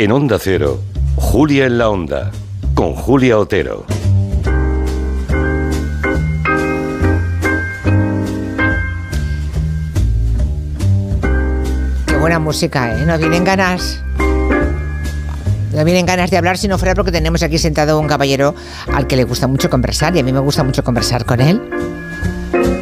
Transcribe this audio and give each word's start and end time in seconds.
En 0.00 0.12
Onda 0.12 0.38
Cero, 0.40 0.80
Julia 1.16 1.66
en 1.66 1.76
la 1.76 1.90
Onda, 1.90 2.30
con 2.74 2.94
Julia 2.94 3.38
Otero. 3.38 3.84
Qué 12.06 12.16
buena 12.16 12.38
música, 12.38 12.96
¿eh? 12.96 13.04
No 13.04 13.18
vienen 13.18 13.44
ganas. 13.44 14.02
No 15.74 15.84
vienen 15.84 16.06
ganas 16.06 16.30
de 16.30 16.38
hablar 16.38 16.56
si 16.56 16.66
no 16.66 16.78
fuera 16.78 16.94
porque 16.94 17.12
tenemos 17.12 17.42
aquí 17.42 17.58
sentado 17.58 18.00
un 18.00 18.08
caballero 18.08 18.54
al 18.90 19.06
que 19.06 19.16
le 19.16 19.24
gusta 19.24 19.48
mucho 19.48 19.68
conversar 19.68 20.16
y 20.16 20.20
a 20.20 20.22
mí 20.22 20.32
me 20.32 20.40
gusta 20.40 20.64
mucho 20.64 20.82
conversar 20.82 21.26
con 21.26 21.42
él. 21.42 21.60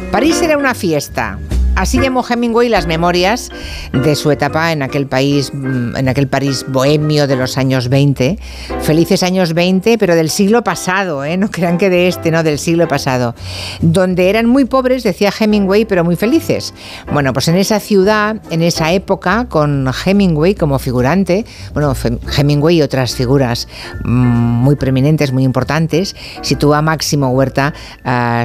París 0.09 0.41
era 0.41 0.57
una 0.57 0.73
fiesta. 0.73 1.37
Así 1.79 1.97
llamó 1.97 2.25
Hemingway 2.29 2.67
las 2.67 2.87
memorias 2.87 3.49
de 3.93 4.13
su 4.17 4.31
etapa 4.31 4.73
en 4.73 4.81
aquel 4.81 5.07
país, 5.07 5.53
mm, 5.53 5.95
en 5.95 6.09
aquel 6.09 6.27
París 6.27 6.65
bohemio 6.67 7.25
de 7.25 7.37
los 7.37 7.57
años 7.57 7.87
20. 7.87 8.37
Felices 8.81 9.23
años 9.23 9.53
20, 9.53 9.97
pero 9.97 10.13
del 10.13 10.29
siglo 10.29 10.61
pasado, 10.61 11.23
¿eh? 11.23 11.37
no 11.37 11.49
crean 11.49 11.77
que 11.77 11.89
de 11.89 12.09
este, 12.09 12.31
no, 12.31 12.43
del 12.43 12.59
siglo 12.59 12.89
pasado. 12.89 13.33
Donde 13.79 14.29
eran 14.29 14.45
muy 14.45 14.65
pobres, 14.65 15.03
decía 15.03 15.31
Hemingway, 15.31 15.85
pero 15.85 16.03
muy 16.03 16.17
felices. 16.17 16.73
Bueno, 17.13 17.31
pues 17.31 17.47
en 17.47 17.55
esa 17.55 17.79
ciudad, 17.79 18.41
en 18.49 18.61
esa 18.61 18.91
época, 18.91 19.45
con 19.47 19.89
Hemingway 20.05 20.55
como 20.55 20.79
figurante, 20.79 21.45
bueno, 21.73 21.93
Hemingway 22.37 22.79
y 22.79 22.81
otras 22.81 23.15
figuras 23.15 23.69
mm, 24.03 24.09
muy 24.09 24.75
preeminentes, 24.75 25.31
muy 25.31 25.45
importantes, 25.45 26.13
sitúa 26.41 26.81
Máximo 26.81 27.29
Huerta 27.29 27.73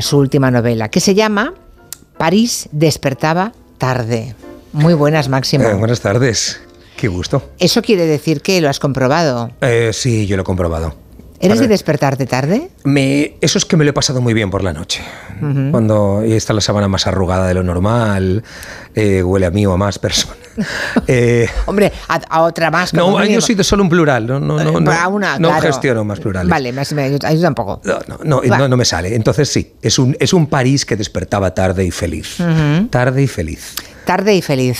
su 0.01 0.19
última 0.19 0.53
novela, 0.53 0.89
que 0.89 1.01
se 1.01 1.16
llama 1.16 1.53
París 2.16 2.68
despertaba 2.73 3.52
tarde. 3.78 4.34
Muy 4.72 4.95
buenas, 4.95 5.28
Máximo. 5.28 5.64
Eh, 5.64 5.74
buenas 5.74 6.00
tardes. 6.00 6.60
Qué 6.96 7.09
gusto. 7.09 7.50
¿Eso 7.59 7.82
quiere 7.82 8.06
decir 8.06 8.41
que 8.41 8.60
lo 8.60 8.68
has 8.68 8.80
comprobado? 8.80 9.50
Eh, 9.60 9.91
sí, 9.92 10.27
yo 10.27 10.36
lo 10.36 10.42
he 10.42 10.44
comprobado. 10.44 10.94
¿Eres 11.41 11.61
de 11.61 11.69
despertarte 11.69 12.24
tarde? 12.24 12.70
Me, 12.84 13.36
eso 13.42 13.58
es 13.58 13.66
que 13.66 13.77
me 13.77 13.84
lo 13.84 13.91
he 13.91 13.92
pasado 13.92 14.22
muy 14.22 14.33
bien 14.33 14.50
por 14.50 14.62
la 14.62 14.72
noche. 14.72 15.02
Cuando 15.70 16.22
está 16.22 16.55
la 16.55 16.62
sábana 16.62 16.89
más 16.89 17.06
arrugada 17.06 17.47
de 17.47 17.52
lo 17.52 17.62
normal, 17.62 18.42
eh, 18.94 19.22
huele 19.22 19.44
a 19.44 19.50
mí 19.50 19.67
o 19.67 19.72
a 19.72 19.77
más 19.77 19.98
personas. 19.98 20.44
Eh, 21.06 21.47
Hombre, 21.66 21.92
a, 22.08 22.42
otra 22.42 22.70
más. 22.70 22.94
No, 22.94 23.22
yo 23.24 23.41
soy 23.41 23.55
de 23.55 23.64
solo 23.64 23.83
un 23.83 23.88
plural, 23.88 24.27
no, 24.27 24.41
no, 24.41 24.58
no, 24.62 24.80
no, 24.80 25.08
una, 25.11 25.38
no 25.38 25.61
gestiono 25.61 26.05
más 26.05 26.19
plurales. 26.20 26.50
Vale, 26.50 26.72
me, 26.72 26.83
me 26.94 27.02
ayuda, 27.02 27.42
tampoco. 27.42 27.80
No, 27.84 27.98
no, 28.24 28.69
no, 28.69 28.77
me 28.77 28.84
sale. 28.84 29.14
Entonces 29.14 29.48
sí, 29.48 29.72
es 29.83 29.98
un, 29.98 30.16
es 30.19 30.33
un 30.33 30.46
París 30.46 30.86
que 30.86 30.96
despertaba 30.96 31.52
tarde 31.52 31.84
y 31.84 31.91
feliz. 31.91 32.38
Tarde 32.91 33.22
y 33.22 33.27
feliz. 33.27 33.74
Tarde 34.05 34.34
y 34.34 34.42
feliz 34.42 34.78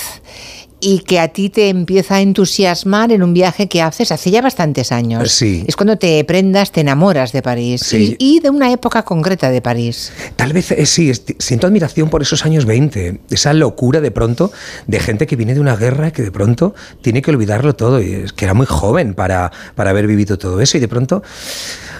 y 0.79 0.99
que 0.99 1.19
a 1.19 1.29
ti 1.29 1.49
te 1.49 1.69
empieza 1.69 2.15
a 2.15 2.21
entusiasmar 2.21 3.11
en 3.11 3.23
un 3.23 3.33
viaje 3.33 3.67
que 3.67 3.81
haces 3.81 4.11
hace 4.11 4.31
ya 4.31 4.41
bastantes 4.41 4.91
años. 4.91 5.31
Sí. 5.31 5.63
Es 5.67 5.75
cuando 5.75 5.97
te 5.97 6.23
prendas, 6.25 6.71
te 6.71 6.81
enamoras 6.81 7.31
de 7.31 7.41
París 7.41 7.81
sí. 7.81 8.15
y, 8.19 8.39
de 8.39 8.49
una 8.49 8.71
época 8.71 9.03
concreta 9.03 9.49
de 9.49 9.61
París. 9.61 10.11
Tal 10.35 10.53
vez 10.53 10.71
eh, 10.71 10.85
sí, 10.85 11.11
siento 11.39 11.67
admiración 11.67 12.09
por 12.09 12.21
esos 12.21 12.45
años 12.45 12.65
20, 12.65 13.21
esa 13.29 13.53
locura 13.53 14.01
de 14.01 14.11
pronto 14.11 14.51
de 14.87 14.99
gente 14.99 15.27
que 15.27 15.35
viene 15.35 15.53
de 15.53 15.59
una 15.59 15.75
guerra 15.75 16.11
que 16.11 16.21
de 16.21 16.31
pronto 16.31 16.75
tiene 17.01 17.21
que 17.21 17.31
olvidarlo 17.31 17.75
todo 17.75 18.01
y 18.01 18.13
es 18.13 18.33
que 18.33 18.45
era 18.45 18.53
muy 18.53 18.65
joven 18.65 19.13
para, 19.13 19.51
para 19.75 19.89
haber 19.91 20.07
vivido 20.07 20.37
todo 20.37 20.61
eso 20.61 20.77
y 20.77 20.81
de 20.81 20.87
pronto 20.87 21.23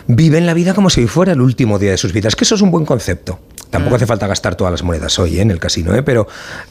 viven 0.08 0.46
la 0.46 0.54
vida 0.54 0.74
como 0.74 0.90
si 0.90 1.08
fuera 1.08 1.34
el 1.34 1.42
último 1.42 1.80
día 1.80 1.92
de 1.92 1.98
sus 1.98 2.14
vidas, 2.14 2.36
que 2.36 2.44
eso 2.44 2.56
es 2.56 2.62
un 2.62 2.72
buen 2.72 2.86
concepto. 2.86 3.40
Tampoco 3.70 3.96
mm. 3.96 3.98
hace 3.98 4.06
falta 4.06 4.28
gastar 4.28 4.56
todas 4.56 4.72
las 4.72 4.84
monedas 4.84 5.18
hoy 5.20 5.38
¿eh? 5.38 5.42
en 5.42 5.52
el 5.52 5.60
casino, 5.60 5.94
¿eh? 5.94 6.04
pero... 6.04 6.28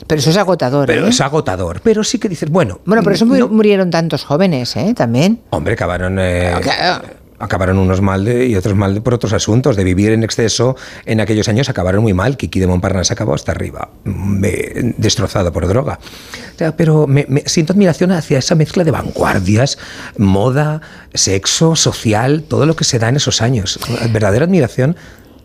Pero 0.07 0.19
eso 0.21 0.31
es 0.31 0.37
agotador, 0.37 0.87
Pero 0.87 1.07
¿eh? 1.07 1.11
es 1.11 1.21
agotador. 1.21 1.81
Pero 1.83 1.94
sí 2.03 2.19
que 2.19 2.29
dices, 2.29 2.51
bueno... 2.51 2.81
Bueno, 2.85 3.03
por 3.03 3.13
eso 3.13 3.27
murieron 3.27 3.91
tantos 3.91 4.25
jóvenes, 4.25 4.75
¿eh? 4.77 4.95
También. 4.97 5.41
Hombre, 5.51 5.75
acabaron... 5.75 6.19
Eh, 6.19 6.53
acabaron 7.39 7.79
unos 7.79 8.01
mal 8.01 8.25
de, 8.25 8.47
y 8.47 8.57
otros 8.57 8.75
mal 8.75 9.03
por 9.03 9.15
otros 9.15 9.33
asuntos. 9.33 9.77
De 9.77 9.85
vivir 9.85 10.13
en 10.13 10.23
exceso 10.25 10.77
en 11.05 11.21
aquellos 11.21 11.49
años 11.49 11.69
acabaron 11.69 12.03
muy 12.03 12.15
mal. 12.15 12.37
Kiki 12.37 12.61
de 12.61 12.67
Montparnasse 12.67 13.13
acabó 13.13 13.35
hasta 13.35 13.53
arriba, 13.53 13.91
destrozado 14.05 15.53
por 15.53 15.67
droga. 15.69 15.99
pero 16.77 17.07
me, 17.07 17.27
siento 17.47 17.73
admiración 17.73 18.13
hacia 18.13 18.39
esa 18.39 18.55
mezcla 18.55 18.85
de 18.85 18.91
vanguardias, 18.91 19.79
moda, 20.17 20.81
sexo, 21.13 21.77
social, 21.77 22.45
todo 22.49 22.67
lo 22.67 22.77
que 22.77 22.85
se 22.85 22.99
da 22.99 23.09
en 23.09 23.17
esos 23.17 23.43
años. 23.43 23.79
Verdadera 24.11 24.45
admiración 24.45 24.97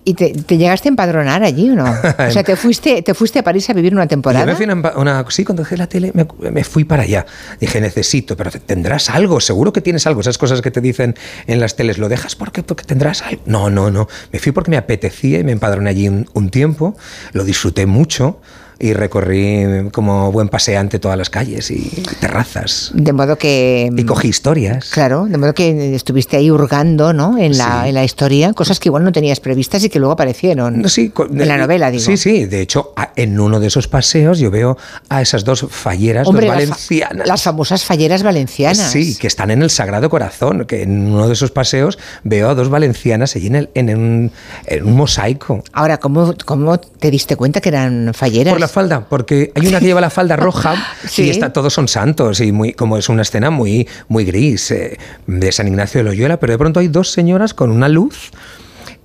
¿Y 0.10 0.16
te, 0.16 0.58
llegaste 0.58 0.88
a 0.88 0.92
empadronar 0.92 1.44
allí 1.44 1.70
o 1.70 1.76
no? 1.76 1.86
O 2.30 2.32
sea, 2.32 2.44
¿te 2.44 2.56
fuiste, 2.56 3.04
te 3.04 3.14
fuiste 3.14 3.40
a 3.40 3.44
París 3.44 3.70
a 3.70 3.74
vivir 3.74 3.94
una 3.94 4.08
temporada? 4.08 4.44
Yo 4.44 4.52
me 4.52 4.56
fui 4.56 4.66
una, 4.96 5.26
sí, 5.30 5.46
cuando 5.46 5.62
dejé 5.62 5.78
la 5.78 5.88
tele 5.88 6.12
me, 6.14 6.64
fui 6.64 6.84
para 6.84 7.04
allá. 7.04 7.26
Dije, 7.60 7.80
necesito, 7.80 8.36
pero 8.36 8.50
tendrás 8.52 9.10
algo, 9.12 9.40
seguro 9.40 9.72
que 9.72 9.82
tienes 9.82 10.08
algo. 10.08 10.22
Esas 10.22 10.40
cosas 10.40 10.62
que 10.62 10.72
te 10.72 10.82
dicen 10.82 11.16
en 11.46 11.60
las 11.60 11.76
teles, 11.76 12.00
¿lo 12.00 12.10
dejas 12.10 12.36
porque, 12.36 12.64
porque 12.64 12.84
tendrás 12.86 13.22
algo? 13.22 13.42
No, 13.46 13.70
no, 13.70 13.92
no. 13.92 14.08
Me 14.32 14.40
fui 14.40 14.52
porque 14.52 14.72
me 14.72 14.78
apetecía 14.78 15.40
y 15.40 15.44
me 15.44 15.52
empadroné 15.52 15.92
allí 15.92 16.08
un 16.08 16.50
tiempo. 16.50 16.98
Lo 17.34 17.44
disfruté 17.44 17.86
mucho 17.86 18.40
y 18.80 18.94
recorrí 18.94 19.90
como 19.92 20.32
buen 20.32 20.48
paseante 20.48 21.00
todas 21.00 21.18
las 21.18 21.30
calles 21.30 21.70
y 21.70 22.04
terrazas. 22.20 22.92
De 22.94 23.12
modo 23.12 23.38
que... 23.38 23.90
Y 23.96 24.04
cogí 24.06 24.30
historias. 24.30 24.90
Claro, 24.92 25.26
de 25.26 25.38
modo 25.38 25.54
que 25.54 25.96
estuviste 25.96 26.38
ahí 26.38 26.50
hurgando 26.50 27.12
¿no? 27.12 27.38
en, 27.38 27.58
la, 27.58 27.88
en 27.88 27.96
la 27.96 28.06
historia, 28.06 28.54
cosas 28.54 28.80
que 28.80 28.88
igual 28.88 29.04
no 29.04 29.12
tenías 29.12 29.42
previstas 29.42 29.84
y 29.84 29.90
que 29.90 30.00
luego 30.00 30.14
aparecieron 30.14 30.88
sí, 30.90 31.12
en 31.18 31.48
la 31.48 31.58
novela, 31.58 31.92
digo. 31.92 32.04
Sí, 32.04 32.16
sí, 32.16 32.46
de 32.46 32.62
hecho, 32.62 32.94
en 33.16 33.40
uno 33.40 33.60
de 33.60 33.68
esos 33.68 33.88
paseos 33.88 34.40
yo 34.40 34.50
veo 34.50 34.78
a 35.10 35.22
esas 35.22 35.44
dos 35.44 35.66
falleras, 35.70 36.26
dos 36.26 36.36
valencianas. 36.36 37.28
Las, 37.28 37.44
famosas 37.44 37.84
falleras 37.84 38.24
valencianas. 38.24 38.92
Sí, 38.92 39.18
que 39.18 39.28
están 39.28 39.52
en 39.52 39.62
el 39.62 39.70
Sagrado 39.70 40.10
Corazón, 40.10 40.66
que 40.66 40.84
en 40.84 41.08
uno 41.08 41.28
de 41.28 41.34
esos 41.34 41.52
paseos 41.52 41.98
veo 42.24 42.50
a 42.50 42.56
dos 42.56 42.70
valencianas 42.70 43.36
allí 43.36 43.48
en, 43.48 43.56
el, 43.56 43.70
en, 43.74 43.90
un, 43.98 44.32
en 44.68 44.86
un 44.86 44.96
mosaico. 44.96 45.64
Ahora, 45.74 45.98
¿cómo, 45.98 46.34
¿cómo 46.46 46.80
te 46.80 47.12
diste 47.12 47.36
cuenta 47.36 47.60
que 47.60 47.70
eran 47.70 48.14
falleras? 48.14 48.69
Falda, 48.72 49.08
porque 49.08 49.52
hay 49.56 49.68
una 49.68 49.80
que 49.80 49.86
lleva 49.86 50.02
la 50.02 50.10
falda 50.10 50.36
roja 50.36 50.76
y 51.18 51.30
está, 51.30 51.52
todos 51.54 51.74
son 51.74 51.88
santos 51.88 52.40
y 52.42 52.52
muy, 52.52 52.74
como 52.74 52.98
es 52.98 53.10
una 53.10 53.22
escena 53.22 53.50
muy, 53.50 53.88
muy 54.08 54.26
gris 54.26 54.72
eh, 54.72 54.98
de 55.28 55.52
San 55.52 55.68
Ignacio 55.68 56.00
de 56.00 56.06
Loyola, 56.06 56.40
pero 56.40 56.52
de 56.52 56.58
pronto 56.58 56.80
hay 56.80 56.88
dos 56.88 57.12
señoras 57.12 57.54
con 57.54 57.72
una 57.72 57.90
luz 57.90 58.32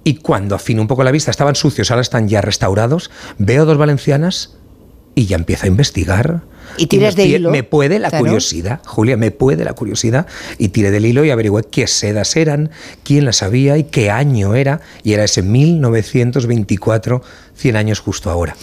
y 0.05 0.17
cuando 0.17 0.55
afino 0.55 0.83
un 0.83 0.89
poco 0.89 1.03
la 1.03 1.11
vista, 1.11 1.31
estaban 1.31 1.55
sucios, 1.55 1.91
ahora 1.91 2.03
están 2.03 2.29
ya 2.29 2.41
restaurados, 2.41 3.11
veo 3.39 3.65
dos 3.65 3.79
valencianas 3.79 4.57
y 5.15 5.27
ya 5.27 5.37
empiezo 5.37 5.65
a 5.65 5.69
investigar 5.69 6.43
y 6.77 6.87
tiras 6.87 7.17
de 7.17 7.27
hilo. 7.27 7.51
Me 7.51 7.63
puede 7.63 7.99
la 7.99 8.11
curiosidad, 8.11 8.81
Julia, 8.85 9.17
me 9.17 9.31
puede 9.31 9.65
la 9.65 9.73
curiosidad. 9.73 10.27
Y 10.59 10.69
tiré 10.69 10.91
del 10.91 11.07
hilo 11.07 11.25
y 11.25 11.31
averigüé 11.31 11.63
qué 11.65 11.87
sedas 11.87 12.37
eran, 12.37 12.71
quién 13.03 13.25
las 13.25 13.43
había 13.43 13.77
y 13.77 13.85
qué 13.85 14.11
año 14.11 14.55
era. 14.55 14.81
Y 15.03 15.13
era 15.13 15.25
ese 15.25 15.43
1924, 15.43 17.23
100 17.57 17.77
años 17.77 18.01
justo 18.01 18.31
ahora. 18.31 18.57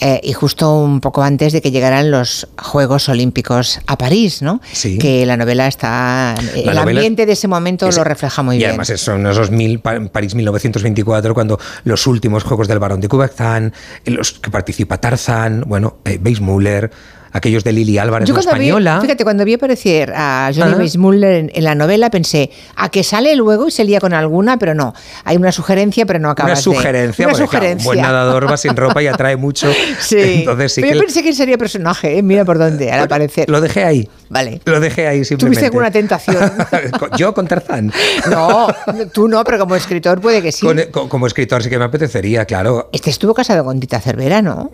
Eh, 0.00 0.20
y 0.22 0.32
justo 0.32 0.78
un 0.78 1.00
poco 1.00 1.22
antes 1.22 1.52
de 1.52 1.60
que 1.60 1.70
llegaran 1.70 2.10
los 2.10 2.48
Juegos 2.58 3.08
Olímpicos 3.08 3.80
a 3.86 3.98
París, 3.98 4.42
¿no? 4.42 4.60
Sí. 4.72 4.98
Que 4.98 5.26
la 5.26 5.36
novela 5.36 5.66
está. 5.66 6.34
el 6.54 6.78
ambiente 6.78 7.26
de 7.26 7.32
ese 7.32 7.48
momento 7.48 7.90
lo 7.90 8.04
refleja 8.04 8.42
muy 8.42 8.56
bien. 8.56 8.70
Y 8.70 8.74
además 8.74 8.88
son 8.96 9.26
esos 9.26 9.50
mil, 9.50 9.80
París 9.80 10.34
1924, 10.34 11.34
cuando 11.34 11.58
los 11.84 12.06
últimos 12.06 12.44
Juegos 12.44 12.68
del 12.68 12.78
Barón 12.78 13.00
de 13.00 13.08
Coubertin, 13.08 13.72
en 14.04 14.14
los 14.14 14.32
que 14.32 14.50
participa 14.50 14.98
Tarzán, 14.98 15.64
bueno, 15.66 15.98
eh, 16.04 16.18
Weissmuller 16.22 16.90
aquellos 17.32 17.64
de 17.64 17.72
Lili 17.72 17.98
Álvarez, 17.98 18.28
la 18.28 18.40
española. 18.40 19.00
fíjate, 19.00 19.24
cuando 19.24 19.44
vi 19.44 19.54
aparecer 19.54 20.12
a 20.14 20.50
Johnny 20.54 20.74
Weissmuller 20.74 21.50
en, 21.52 21.64
la 21.64 21.74
novela, 21.74 22.10
pensé, 22.10 22.50
a 22.76 22.88
que 22.88 23.02
sale 23.02 23.34
luego 23.36 23.68
y 23.68 23.70
se 23.70 23.84
lía 23.84 24.00
con 24.00 24.14
alguna, 24.14 24.58
pero 24.58 24.74
no. 24.74 24.94
Hay 25.24 25.36
una 25.36 25.52
sugerencia, 25.52 26.06
pero 26.06 26.18
no 26.18 26.30
acaba 26.30 26.50
Una 26.50 26.56
sugerencia, 26.56 27.26
una 27.26 27.34
sugerencia. 27.34 27.78
un 27.78 27.84
buen 27.84 28.00
nadador 28.00 28.50
va 28.50 28.56
sin 28.56 28.76
ropa 28.76 29.02
y 29.02 29.06
atrae 29.08 29.36
mucho. 29.36 29.70
Sí. 30.00 30.16
Entonces, 30.18 30.72
sí 30.72 30.80
pero 30.80 30.94
yo 30.94 31.00
pensé 31.00 31.22
que 31.22 31.32
sería 31.32 31.58
personaje, 31.58 32.18
¿eh? 32.18 32.22
mira 32.22 32.44
por 32.44 32.58
dónde, 32.58 32.90
al 32.90 33.00
aparecer. 33.00 33.48
Lo 33.48 33.60
dejé 33.60 33.84
ahí. 33.84 34.08
Vale. 34.28 34.60
Lo 34.64 34.80
dejé 34.80 35.06
ahí 35.06 35.24
simplemente. 35.24 35.60
¿Tuviste 35.60 35.66
alguna 35.66 35.90
tentación? 35.90 36.52
¿Yo 37.16 37.32
con 37.34 37.46
Tarzán? 37.46 37.92
No, 38.30 38.68
tú 39.12 39.28
no, 39.28 39.42
pero 39.44 39.58
como 39.58 39.74
escritor 39.76 40.20
puede 40.20 40.42
que 40.42 40.52
sí. 40.52 40.66
como 40.90 41.26
escritor 41.26 41.62
sí 41.62 41.70
que 41.70 41.78
me 41.78 41.84
apetecería, 41.84 42.44
claro. 42.44 42.90
Este 42.92 43.10
estuvo 43.10 43.34
casado 43.34 43.64
con 43.64 43.80
Tita 43.80 44.00
Cervera, 44.00 44.42
¿no? 44.42 44.70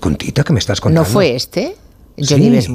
¿Con 0.00 0.16
Tita 0.16 0.44
que 0.44 0.52
me 0.52 0.58
estás 0.58 0.80
contando? 0.80 1.08
¿No 1.08 1.12
fue 1.12 1.34
este? 1.34 1.76
Johnny 2.18 2.60
sí. 2.62 2.72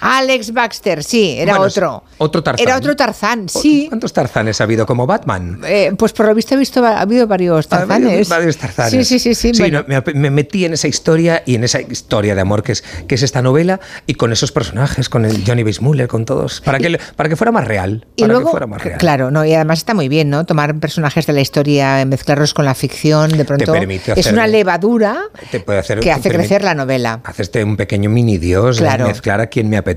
Alex 0.00 0.52
Baxter, 0.52 1.04
sí, 1.04 1.36
era 1.38 1.60
otro. 1.60 2.04
Otro 2.18 2.42
Tarzán. 2.42 2.66
Era 2.66 2.76
otro 2.76 2.96
Tarzán, 2.96 3.48
sí. 3.48 3.86
¿Cuántos 3.88 4.12
Tarzanes 4.12 4.60
ha 4.60 4.64
habido 4.64 4.86
como 4.86 5.06
Batman? 5.06 5.60
Eh, 5.64 5.92
pues 5.96 6.12
por 6.12 6.26
lo 6.26 6.34
visto 6.34 6.54
he 6.54 6.58
visto, 6.58 6.84
ha 6.84 7.00
habido 7.00 7.26
varios 7.26 7.68
Tarzanes. 7.68 8.28
varios 8.28 8.56
Tarzanes. 8.56 9.06
Sí, 9.06 9.18
sí, 9.18 9.34
sí. 9.34 9.54
sí, 9.54 9.72
me, 10.14 10.30
metí 10.30 10.64
en 10.64 10.72
esa 10.72 10.88
historia 10.88 11.42
y 11.46 11.54
en 11.54 11.64
esa 11.64 11.80
historia 11.80 12.34
de 12.34 12.40
amor 12.40 12.62
que 12.62 12.72
es, 12.72 12.82
que 13.06 13.14
es 13.14 13.22
esta 13.22 13.42
novela 13.42 13.80
y 14.06 14.14
con 14.14 14.32
esos 14.32 14.52
personajes, 14.52 15.08
con 15.08 15.24
el 15.24 15.44
Johnny 15.46 15.62
Weissmuller, 15.62 16.08
con 16.08 16.24
todos, 16.24 16.60
para 16.60 16.78
que, 16.78 16.98
para 17.16 17.28
que 17.28 17.36
fuera 17.36 17.52
más 17.52 17.66
real. 17.66 18.06
Y 18.16 18.22
para 18.22 18.34
luego, 18.34 18.48
que 18.48 18.50
fuera 18.50 18.66
más 18.66 18.82
real. 18.82 18.98
Claro, 18.98 19.30
no, 19.30 19.44
y 19.44 19.54
además 19.54 19.78
está 19.78 19.94
muy 19.94 20.08
bien, 20.08 20.30
¿no? 20.30 20.44
Tomar 20.44 20.78
personajes 20.78 21.26
de 21.26 21.32
la 21.32 21.40
historia, 21.40 22.04
mezclarlos 22.04 22.54
con 22.54 22.64
la 22.64 22.74
ficción, 22.74 23.30
de 23.36 23.44
pronto. 23.44 23.74
es 23.74 24.26
una 24.26 24.46
levadura 24.46 25.20
te 25.50 25.60
puede 25.60 25.78
hacer, 25.78 26.00
que 26.00 26.12
hace 26.12 26.30
crecer 26.30 26.62
la 26.62 26.74
novela. 26.74 27.20
Haces 27.24 27.50
un 27.64 27.76
pequeño 27.76 28.10
mini 28.10 28.38
dios, 28.38 28.80
mezclar 28.80 29.40
a 29.40 29.46
quien 29.48 29.68
me 29.68 29.76
apetece 29.76 29.89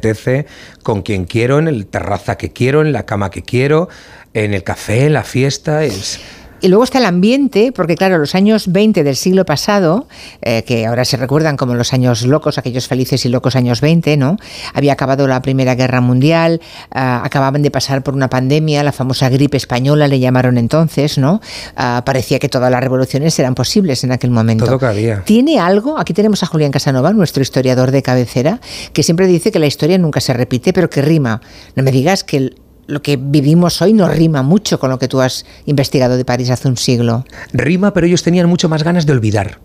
con 0.84 1.02
quien 1.02 1.26
quiero, 1.26 1.60
en 1.60 1.68
el 1.68 1.86
terraza 1.86 2.38
que 2.38 2.52
quiero, 2.52 2.82
en 2.82 2.94
la 2.94 3.06
cama 3.06 3.30
que 3.30 3.44
quiero, 3.44 3.90
en 4.34 4.54
el 4.54 4.64
café, 4.64 5.06
en 5.06 5.14
la 5.14 5.24
fiesta. 5.24 5.84
Es, 5.84 6.20
y 6.64 6.70
luego 6.70 6.86
está 6.86 7.00
el 7.00 7.06
ambiente, 7.06 7.74
porque 7.74 7.98
claro, 7.98 8.18
los 8.18 8.36
años 8.36 8.72
20 8.72 9.04
del 9.04 9.18
siglo 9.18 9.46
pasado, 9.46 10.08
eh, 10.42 10.64
que 10.66 10.86
ahora 10.86 11.04
se 11.04 11.18
recuerdan 11.18 11.58
como 11.58 11.76
los 11.76 11.92
años 11.92 12.22
locos, 12.26 12.58
aquellos 12.58 12.88
felices 12.88 13.26
y 13.26 13.30
locos 13.30 13.58
años 13.58 13.82
20, 13.82 14.16
¿no? 14.16 14.38
Había 14.74 14.94
acabado 14.94 15.28
la 15.28 15.42
Primera 15.42 15.76
Guerra 15.76 16.00
Mundial, 16.00 16.62
ah, 16.92 17.22
acababan 17.26 17.64
de 17.64 17.70
pasar 17.70 18.02
por 18.02 18.14
una 18.14 18.30
pandemia, 18.30 18.82
la 18.82 18.94
famosa 18.94 19.28
gripe 19.28 19.58
española 19.58 20.08
le 20.08 20.22
llamaron 20.22 20.58
entonces, 20.58 21.18
¿no? 21.18 21.42
Ah, 21.76 22.04
parecía 22.06 22.40
que 22.40 22.48
todas 22.48 22.72
las 22.72 22.82
revoluciones 22.82 23.38
eran 23.40 23.56
posibles 23.56 24.06
en 24.06 24.14
aquel 24.14 24.32
momento. 24.32 24.64
Todo 24.64 24.80
cabía. 24.80 25.22
¿Tiene 25.26 25.60
algo? 25.60 26.00
Aquí 26.00 26.14
tenemos 26.14 26.44
a 26.44 26.46
Julián 26.46 26.72
Casanova, 26.72 27.12
nuestro 27.12 27.44
historiador 27.44 27.92
de 27.92 28.02
cabecera, 28.02 28.62
que 28.94 29.04
siempre 29.04 29.28
dice 29.28 29.52
que 29.52 29.60
la 29.60 29.68
historia 29.68 29.98
nunca 29.98 30.22
se 30.22 30.32
repite, 30.32 30.72
pero 30.72 30.90
que 30.90 31.02
rima. 31.02 31.42
No 31.76 31.84
me 31.84 31.92
digas 31.92 32.24
que 32.24 32.54
lo 32.88 33.02
que 33.02 33.18
vivimos 33.18 33.82
hoy 33.82 33.94
no 33.94 34.08
rima 34.08 34.42
mucho 34.42 34.80
con 34.80 34.90
lo 34.90 35.00
que 35.00 35.08
tú 35.08 35.22
has 35.22 35.46
investigado 35.66 36.18
de 36.18 36.26
París 36.26 36.50
hace 36.50 36.68
un 36.68 36.78
siglo. 36.78 37.26
Rima, 37.52 37.94
pero 37.94 38.08
ellos 38.08 38.24
tenían 38.24 38.50
mucho 38.50 38.70
más 38.70 38.84
ganas 38.84 39.06
de 39.06 39.14
olvidar. 39.14 39.60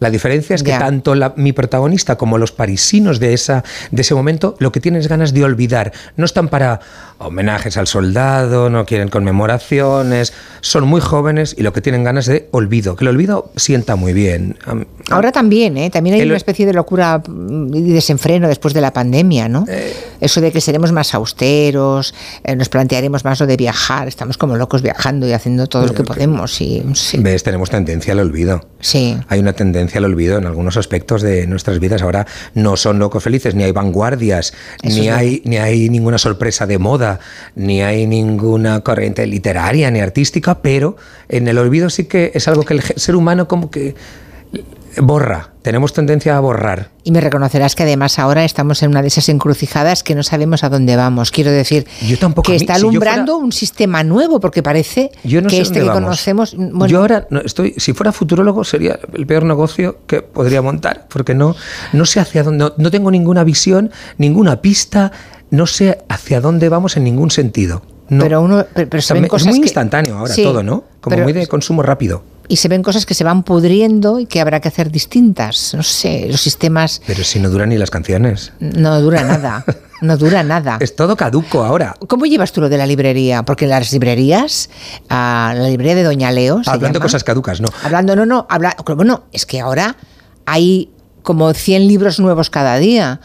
La 0.00 0.10
diferencia 0.10 0.56
es 0.56 0.62
que 0.62 0.72
tanto 0.72 1.14
mi 1.36 1.52
protagonista 1.52 2.16
como 2.16 2.38
los 2.38 2.52
parisinos 2.52 3.20
de, 3.20 3.34
esa, 3.34 3.62
de 3.90 4.00
ese 4.00 4.14
momento 4.14 4.56
lo 4.58 4.72
que 4.72 4.80
tienen 4.80 5.00
es 5.00 5.08
ganas 5.08 5.32
de 5.34 5.44
olvidar. 5.44 5.92
No 6.16 6.24
están 6.24 6.48
para 6.48 6.80
homenajes 7.18 7.76
al 7.76 7.86
soldado, 7.86 8.70
no 8.70 8.86
quieren 8.86 9.08
conmemoraciones, 9.08 10.32
son 10.62 10.84
muy 10.88 11.02
jóvenes 11.02 11.54
y 11.56 11.62
lo 11.62 11.74
que 11.74 11.82
tienen 11.82 12.02
ganas 12.02 12.24
de 12.24 12.48
olvido, 12.50 12.96
que 12.96 13.04
el 13.04 13.08
olvido 13.08 13.52
sienta 13.56 13.94
muy 13.94 14.14
bien. 14.14 14.56
Ahora 15.10 15.32
también, 15.32 15.76
¿eh? 15.76 15.90
también 15.90 16.16
hay 16.16 16.22
una 16.22 16.36
especie 16.36 16.64
de 16.64 16.72
locura 16.72 17.22
y 17.26 17.92
desenfreno 17.92 18.48
después 18.48 18.72
de 18.72 18.80
la 18.80 18.92
pandemia, 18.92 19.48
¿no? 19.48 19.66
Eh. 19.68 19.94
Eso 20.20 20.40
de 20.40 20.50
que 20.50 20.62
seremos 20.62 20.92
más 20.92 21.14
austeros, 21.14 22.14
eh, 22.44 22.56
nos 22.56 22.70
plantearemos 22.70 23.24
más 23.24 23.38
lo 23.40 23.46
de 23.46 23.56
viajar, 23.56 24.08
estamos 24.08 24.38
como 24.38 24.56
locos 24.56 24.80
viajando 24.80 25.28
y 25.28 25.32
haciendo 25.32 25.66
todo 25.66 25.86
lo 25.86 25.94
que 25.94 26.04
podemos. 26.04 26.58
Y, 26.60 26.82
¿Ves? 27.18 27.42
Tenemos 27.42 27.68
tendencia 27.68 28.14
al 28.14 28.20
olvido. 28.20 28.66
Sí. 28.80 29.18
Hay 29.28 29.40
una 29.40 29.52
tendencia 29.52 29.89
al 29.98 30.04
olvido 30.04 30.38
en 30.38 30.46
algunos 30.46 30.76
aspectos 30.76 31.22
de 31.22 31.46
nuestras 31.46 31.78
vidas. 31.80 32.02
Ahora 32.02 32.26
no 32.54 32.76
son 32.76 32.98
locos 32.98 33.22
felices, 33.22 33.54
ni 33.54 33.64
hay 33.64 33.72
vanguardias, 33.72 34.52
ni 34.82 35.08
hay, 35.08 35.42
ni 35.44 35.58
hay 35.58 35.88
ninguna 35.88 36.18
sorpresa 36.18 36.66
de 36.66 36.78
moda, 36.78 37.20
ni 37.54 37.82
hay 37.82 38.06
ninguna 38.06 38.80
corriente 38.80 39.26
literaria 39.26 39.90
ni 39.90 40.00
artística, 40.00 40.62
pero 40.62 40.96
en 41.28 41.48
el 41.48 41.58
olvido 41.58 41.90
sí 41.90 42.04
que 42.04 42.32
es 42.34 42.48
algo 42.48 42.64
que 42.64 42.74
el 42.74 42.82
ser 42.82 43.16
humano 43.16 43.48
como 43.48 43.70
que 43.70 43.94
borra, 44.98 45.50
tenemos 45.62 45.92
tendencia 45.92 46.36
a 46.36 46.40
borrar. 46.40 46.90
Y 47.04 47.12
me 47.12 47.20
reconocerás 47.20 47.74
que 47.74 47.84
además 47.84 48.18
ahora 48.18 48.44
estamos 48.44 48.82
en 48.82 48.90
una 48.90 49.02
de 49.02 49.08
esas 49.08 49.28
encrucijadas 49.28 50.02
que 50.02 50.14
no 50.14 50.22
sabemos 50.22 50.64
a 50.64 50.68
dónde 50.68 50.96
vamos. 50.96 51.30
Quiero 51.30 51.50
decir, 51.50 51.86
que 52.44 52.56
está 52.56 52.74
alumbrando 52.74 53.36
un 53.36 53.52
sistema 53.52 54.02
nuevo, 54.02 54.40
porque 54.40 54.62
parece 54.62 55.10
que 55.22 55.60
este 55.60 55.80
que 55.80 55.86
conocemos. 55.86 56.56
Yo 56.88 56.98
ahora 56.98 57.26
estoy, 57.44 57.74
si 57.76 57.92
fuera 57.92 58.12
futurólogo, 58.12 58.64
sería 58.64 58.98
el 59.12 59.26
peor 59.26 59.44
negocio 59.44 59.98
que 60.06 60.22
podría 60.22 60.62
montar, 60.62 61.06
porque 61.08 61.34
no, 61.34 61.54
no 61.92 62.06
sé 62.06 62.20
hacia 62.20 62.42
dónde, 62.42 62.72
no, 62.76 62.90
tengo 62.90 63.10
ninguna 63.10 63.44
visión, 63.44 63.90
ninguna 64.18 64.60
pista, 64.60 65.12
no 65.50 65.66
sé 65.66 65.98
hacia 66.08 66.40
dónde 66.40 66.68
vamos 66.68 66.96
en 66.96 67.04
ningún 67.04 67.30
sentido. 67.30 67.82
Pero 68.08 68.40
uno, 68.40 68.66
pero, 68.74 68.98
es 68.98 69.46
muy 69.46 69.58
instantáneo 69.58 70.18
ahora 70.18 70.34
todo, 70.34 70.64
¿no? 70.64 70.82
Como 71.00 71.16
muy 71.18 71.32
de 71.32 71.46
consumo 71.46 71.82
rápido 71.82 72.24
y 72.50 72.56
se 72.56 72.66
ven 72.66 72.82
cosas 72.82 73.06
que 73.06 73.14
se 73.14 73.22
van 73.22 73.44
pudriendo 73.44 74.18
y 74.18 74.26
que 74.26 74.40
habrá 74.40 74.58
que 74.58 74.66
hacer 74.66 74.90
distintas. 74.90 75.72
No 75.72 75.84
sé, 75.84 76.26
los 76.28 76.40
sistemas... 76.40 77.00
Pero 77.06 77.22
si 77.22 77.38
no 77.38 77.48
duran 77.48 77.68
ni 77.68 77.78
las 77.78 77.90
canciones. 77.90 78.52
No 78.58 79.00
dura 79.00 79.22
nada. 79.24 79.64
No 80.00 80.16
dura 80.16 80.42
nada. 80.42 80.78
es 80.80 80.96
todo 80.96 81.16
caduco 81.16 81.62
ahora. 81.62 81.94
¿Cómo 82.08 82.26
llevas 82.26 82.50
tú 82.50 82.60
lo 82.60 82.68
de 82.68 82.76
la 82.76 82.86
librería? 82.86 83.44
Porque 83.44 83.68
las 83.68 83.92
librerías, 83.92 84.68
ah, 85.08 85.54
la 85.56 85.68
librería 85.68 85.94
de 85.94 86.02
Doña 86.02 86.32
Leo. 86.32 86.60
Hablando 86.66 86.98
de 86.98 87.02
cosas 87.02 87.22
caducas, 87.22 87.60
no. 87.60 87.68
Hablando, 87.84 88.16
no, 88.16 88.26
no. 88.26 88.46
Habla, 88.50 88.74
bueno, 88.96 89.22
es 89.30 89.46
que 89.46 89.60
ahora 89.60 89.94
hay 90.44 90.90
como 91.22 91.54
100 91.54 91.86
libros 91.86 92.18
nuevos 92.18 92.50
cada 92.50 92.78
día 92.78 93.20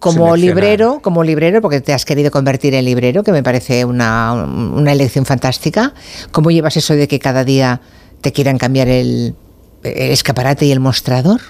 como 0.00 0.36
librero, 0.36 1.00
como 1.02 1.22
librero, 1.22 1.62
porque 1.62 1.80
te 1.80 1.92
has 1.92 2.04
querido 2.04 2.30
convertir 2.32 2.74
en 2.74 2.84
librero, 2.84 3.22
que 3.22 3.32
me 3.32 3.42
parece 3.42 3.84
una, 3.84 4.32
una 4.32 4.92
elección 4.92 5.24
fantástica. 5.24 5.94
¿Cómo 6.32 6.50
llevas 6.50 6.76
eso 6.76 6.94
de 6.94 7.06
que 7.06 7.18
cada 7.18 7.44
día 7.44 7.80
te 8.26 8.32
quieran 8.32 8.58
cambiar 8.58 8.88
el, 8.88 9.36
escaparate 9.84 10.66
y 10.66 10.72
el 10.72 10.80
mostrador? 10.80 11.40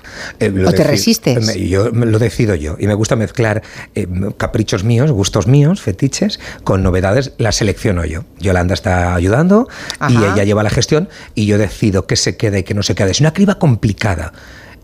Eh, 0.40 0.52
¿O 0.67 0.73
te 0.73 0.84
resistes? 0.84 1.56
Yo 1.56 1.88
lo 1.88 2.19
decido 2.19 2.55
yo 2.55 2.76
y 2.78 2.87
me 2.87 2.93
gusta 2.93 3.17
mezclar 3.17 3.62
eh, 3.94 4.06
caprichos 4.37 4.84
míos, 4.84 5.11
gustos 5.11 5.46
míos, 5.46 5.81
fetiches, 5.81 6.38
con 6.64 6.82
novedades, 6.82 7.32
las 7.38 7.56
selecciono 7.56 8.05
yo. 8.05 8.25
Yolanda 8.40 8.75
está 8.75 9.14
ayudando 9.14 9.70
y 10.11 10.19
ella 10.19 10.44
lleva 10.44 10.62
la 10.62 10.69
gestión 10.69 11.08
y 11.34 11.46
yo 11.46 11.56
decido 11.56 12.06
qué 12.06 12.17
se 12.17 12.37
queda 12.37 12.58
y 12.58 12.62
qué 12.62 12.75
no 12.75 12.82
se 12.82 12.94
queda. 12.94 13.08
Es 13.08 13.20
una 13.20 13.32
criba 13.32 13.55
complicada. 13.58 14.34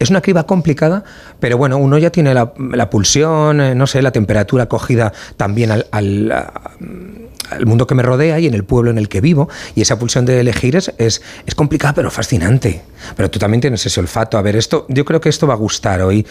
Es 0.03 0.11
una 0.11 0.21
criba 0.21 0.49
complicada, 0.49 1.05
pero 1.39 1.57
bueno, 1.57 1.79
uno 1.79 1.97
ya 1.97 2.11
tiene 2.11 2.35
la, 2.35 2.91
pulsión, 2.91 3.61
eh, 3.61 3.77
no 3.77 3.87
sé, 3.87 4.03
la 4.03 4.11
temperatura 4.11 4.67
cogida 4.67 5.13
también 5.37 5.71
al, 5.71 5.87
al, 5.93 7.67
mundo 7.67 7.87
que 7.87 7.95
me 7.95 8.03
rodea 8.03 8.41
y 8.41 8.49
en 8.49 8.55
el 8.55 8.65
pueblo 8.65 8.91
en 8.91 8.99
el 8.99 9.09
que 9.09 9.21
vivo. 9.21 9.49
Y 9.77 9.83
esa 9.83 10.01
pulsión 10.01 10.25
de 10.25 10.41
elegir 10.41 10.75
es, 10.75 10.93
es, 10.99 11.23
es, 11.47 11.55
complicada, 11.55 11.95
pero 11.95 12.11
fascinante. 12.11 12.83
Pero 13.15 13.31
tú 13.31 13.39
también 13.39 13.61
tienes 13.61 13.87
ese 13.87 14.01
olfato. 14.01 14.39
A 14.39 14.43
ver, 14.43 14.57
esto, 14.57 14.87
yo 14.89 15.05
creo 15.05 15.21
que 15.21 15.29
esto 15.29 15.47
va 15.47 15.55
a 15.55 15.57
gustar 15.57 16.03
hoy. 16.03 16.27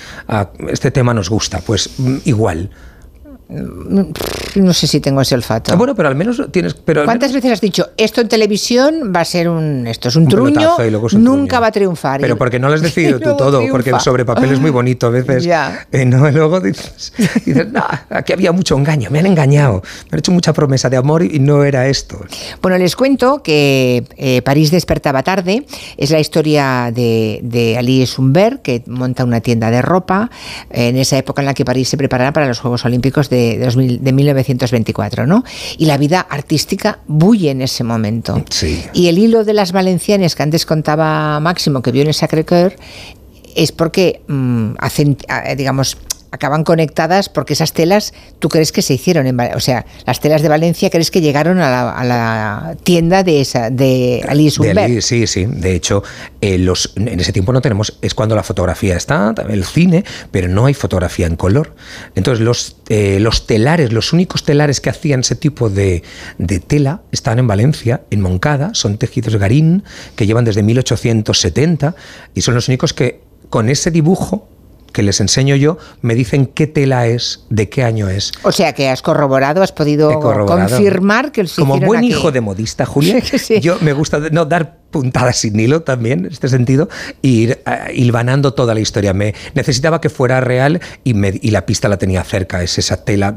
este 0.67 0.91
tema 0.91 1.13
nos 1.13 1.29
gusta, 1.29 1.61
pues 1.61 1.91
mm, 1.97 2.17
igual. 2.25 2.69
Mm, 3.51 4.11
no 4.55 4.73
sé 4.73 4.87
si 4.87 5.01
tengo 5.01 5.19
ese 5.19 5.35
olfato. 5.35 5.73
Ah, 5.73 5.75
bueno, 5.75 5.93
pero 5.93 6.07
al 6.07 6.15
menos 6.15 6.41
tienes. 6.51 6.73
Pero 6.73 7.03
¿Cuántas 7.03 7.33
veces 7.33 7.51
has 7.51 7.61
dicho 7.61 7.89
esto 7.97 8.21
en 8.21 8.29
televisión 8.29 9.11
va 9.13 9.21
a 9.21 9.25
ser 9.25 9.49
un. 9.49 9.85
Esto 9.87 10.07
es 10.07 10.15
un, 10.15 10.27
truño, 10.27 10.77
nunca 11.13 11.59
va 11.59 11.67
a 11.67 11.71
triunfar? 11.71 12.21
Pero 12.21 12.37
porque 12.37 12.59
no 12.59 12.69
lo 12.69 12.75
has 12.75 12.81
decidido 12.81 13.19
tú 13.19 13.35
todo, 13.35 13.61
porque 13.69 13.89
el 13.89 13.99
sobre 13.99 14.23
papel 14.23 14.53
es 14.53 14.59
muy 14.59 14.71
bonito 14.71 15.07
a 15.07 15.09
veces. 15.09 15.41
Ya. 15.51 15.87
Eh, 15.91 16.05
no, 16.05 16.29
luego 16.29 16.61
dices, 16.61 17.13
dices 17.45 17.71
no, 17.71 17.83
aquí 18.09 18.31
había 18.31 18.51
mucho 18.51 18.77
engaño, 18.77 19.09
me 19.09 19.19
han 19.19 19.25
engañado, 19.25 19.81
me 20.05 20.15
han 20.15 20.19
hecho 20.19 20.31
mucha 20.31 20.53
promesa 20.53 20.89
de 20.89 20.95
amor 20.95 21.23
y 21.23 21.39
no 21.39 21.63
era 21.63 21.87
esto. 21.87 22.23
Bueno, 22.61 22.77
les 22.77 22.95
cuento 22.95 23.41
que 23.43 24.05
eh, 24.17 24.41
París 24.43 24.71
despertaba 24.71 25.23
tarde. 25.23 25.65
Es 25.97 26.11
la 26.11 26.19
historia 26.19 26.91
de, 26.93 27.39
de 27.43 27.77
Alice 27.77 28.21
Humbert, 28.21 28.61
que 28.61 28.83
monta 28.85 29.25
una 29.25 29.41
tienda 29.41 29.71
de 29.71 29.81
ropa 29.81 30.29
en 30.69 30.95
esa 30.95 31.17
época 31.17 31.41
en 31.41 31.47
la 31.47 31.53
que 31.53 31.65
París 31.65 31.89
se 31.89 31.97
preparaba 31.97 32.31
para 32.31 32.47
los 32.47 32.59
Juegos 32.59 32.85
Olímpicos 32.85 33.29
de 33.29 33.40
de, 33.41 34.11
1924, 34.11 35.27
¿no? 35.27 35.43
Y 35.77 35.85
la 35.85 35.97
vida 35.97 36.19
artística 36.21 36.99
bulle 37.07 37.51
en 37.51 37.61
ese 37.61 37.83
momento. 37.83 38.43
Sí. 38.49 38.83
Y 38.93 39.07
el 39.07 39.17
hilo 39.17 39.43
de 39.43 39.53
las 39.53 39.71
valencianas 39.71 40.35
que 40.35 40.43
antes 40.43 40.65
contaba 40.65 41.39
Máximo, 41.39 41.81
que 41.81 41.91
vio 41.91 42.01
en 42.01 42.09
el 42.09 42.13
Sacré-Cœur, 42.13 42.75
es 43.55 43.71
porque 43.71 44.21
mm, 44.27 44.73
hacen, 44.79 45.17
digamos, 45.57 45.97
acaban 46.31 46.63
conectadas 46.63 47.29
porque 47.29 47.53
esas 47.53 47.73
telas, 47.73 48.13
¿tú 48.39 48.49
crees 48.49 48.71
que 48.71 48.81
se 48.81 48.93
hicieron 48.93 49.27
en 49.27 49.39
O 49.39 49.59
sea, 49.59 49.85
las 50.05 50.19
telas 50.19 50.41
de 50.41 50.49
Valencia, 50.49 50.89
¿crees 50.89 51.11
que 51.11 51.21
llegaron 51.21 51.59
a 51.59 52.03
la, 52.03 52.75
tienda 52.83 53.23
de 53.23 53.41
esa 53.41 53.69
de 53.69 54.23
Alice 54.27 54.59
Humbert? 54.59 55.01
sí, 55.01 55.27
sí. 55.27 55.45
De 55.45 55.75
hecho, 55.75 56.03
eh, 56.39 56.57
los, 56.57 56.93
en 56.95 57.19
ese 57.19 57.33
tiempo 57.33 57.51
no 57.53 57.61
tenemos, 57.61 57.97
es 58.01 58.13
cuando 58.13 58.35
la 58.35 58.43
fotografía 58.43 58.95
está, 58.95 59.33
el 59.49 59.65
cine, 59.65 60.05
pero 60.31 60.47
no 60.47 60.65
hay 60.65 60.73
fotografía 60.73 61.27
en 61.27 61.35
color. 61.35 61.75
Entonces, 62.15 62.43
los, 62.43 62.77
eh, 62.89 63.19
los 63.19 63.45
telares, 63.45 63.91
los 63.91 64.13
únicos 64.13 64.43
telares 64.43 64.79
que 64.79 64.89
hacían 64.89 65.21
ese 65.21 65.35
tipo 65.35 65.69
de, 65.69 66.03
de 66.37 66.59
tela 66.59 67.01
están 67.11 67.39
en 67.39 67.47
Valencia, 67.47 68.01
en 68.09 68.21
Moncada, 68.21 68.71
son 68.73 68.97
tejidos 68.97 69.35
garín 69.35 69.83
que 70.15 70.25
llevan 70.25 70.45
desde 70.45 70.63
1870 70.63 71.95
y 72.33 72.41
son 72.41 72.55
los 72.55 72.67
únicos 72.67 72.93
que 72.93 73.21
con 73.49 73.69
ese 73.69 73.91
dibujo 73.91 74.47
que 74.91 75.03
les 75.03 75.21
enseño 75.21 75.55
yo, 75.55 75.77
me 76.01 76.15
dicen 76.15 76.45
qué 76.45 76.67
tela 76.67 77.07
es, 77.07 77.45
de 77.49 77.69
qué 77.69 77.83
año 77.83 78.09
es. 78.09 78.31
O 78.43 78.51
sea 78.51 78.73
que 78.73 78.89
has 78.89 79.01
corroborado, 79.01 79.63
has 79.63 79.71
podido 79.71 80.19
confirmar 80.19 81.31
que 81.31 81.41
el 81.41 81.49
Como 81.49 81.79
buen 81.79 82.03
hijo 82.03 82.31
de 82.31 82.41
modista, 82.41 82.85
Julia, 82.85 83.19
yo 83.61 83.77
me 83.81 83.93
gusta 83.93 84.19
no 84.31 84.45
dar 84.45 84.80
puntadas 84.91 85.37
sin 85.37 85.59
hilo 85.59 85.81
también, 85.81 86.25
en 86.25 86.31
este 86.31 86.47
sentido, 86.47 86.89
e 87.23 87.27
ir 87.27 87.63
uh, 87.65 87.91
hilvanando 87.91 88.53
toda 88.53 88.73
la 88.73 88.79
historia. 88.79 89.13
Me 89.13 89.33
necesitaba 89.53 90.01
que 90.01 90.09
fuera 90.09 90.41
real 90.41 90.81
y, 91.03 91.13
me, 91.13 91.39
y 91.41 91.51
la 91.51 91.65
pista 91.65 91.89
la 91.89 91.97
tenía 91.97 92.23
cerca. 92.23 92.61
Es 92.61 92.77
esa 92.77 93.03
tela, 93.03 93.35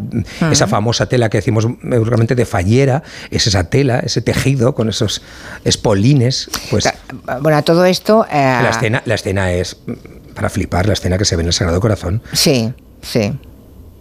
esa 0.51 0.67
famosa 0.67 1.07
tela 1.07 1.31
que 1.31 1.39
decimos 1.39 1.67
realmente 1.83 2.35
de 2.35 2.45
fallera, 2.45 3.03
es 3.31 3.47
esa 3.47 3.65
tela, 3.65 4.01
ese 4.01 4.21
tejido 4.21 4.75
con 4.75 4.89
esos 4.89 5.23
espolines. 5.65 6.51
Pues, 6.71 6.89
bueno, 7.41 7.63
todo 7.65 7.85
esto... 7.85 8.27
Eh, 8.31 8.59
la, 8.63 8.71
escena, 8.71 9.03
la 9.05 9.15
escena 9.15 9.53
es 9.53 9.77
para 10.35 10.51
flipar 10.51 10.87
la 10.87 10.95
escena 10.95 11.17
que 11.17 11.25
se 11.25 11.37
ve 11.37 11.43
en 11.43 11.49
el 11.49 11.53
Sagrado 11.53 11.81
Corazón. 11.81 12.23
Sí, 12.33 12.73
sí. 13.03 13.33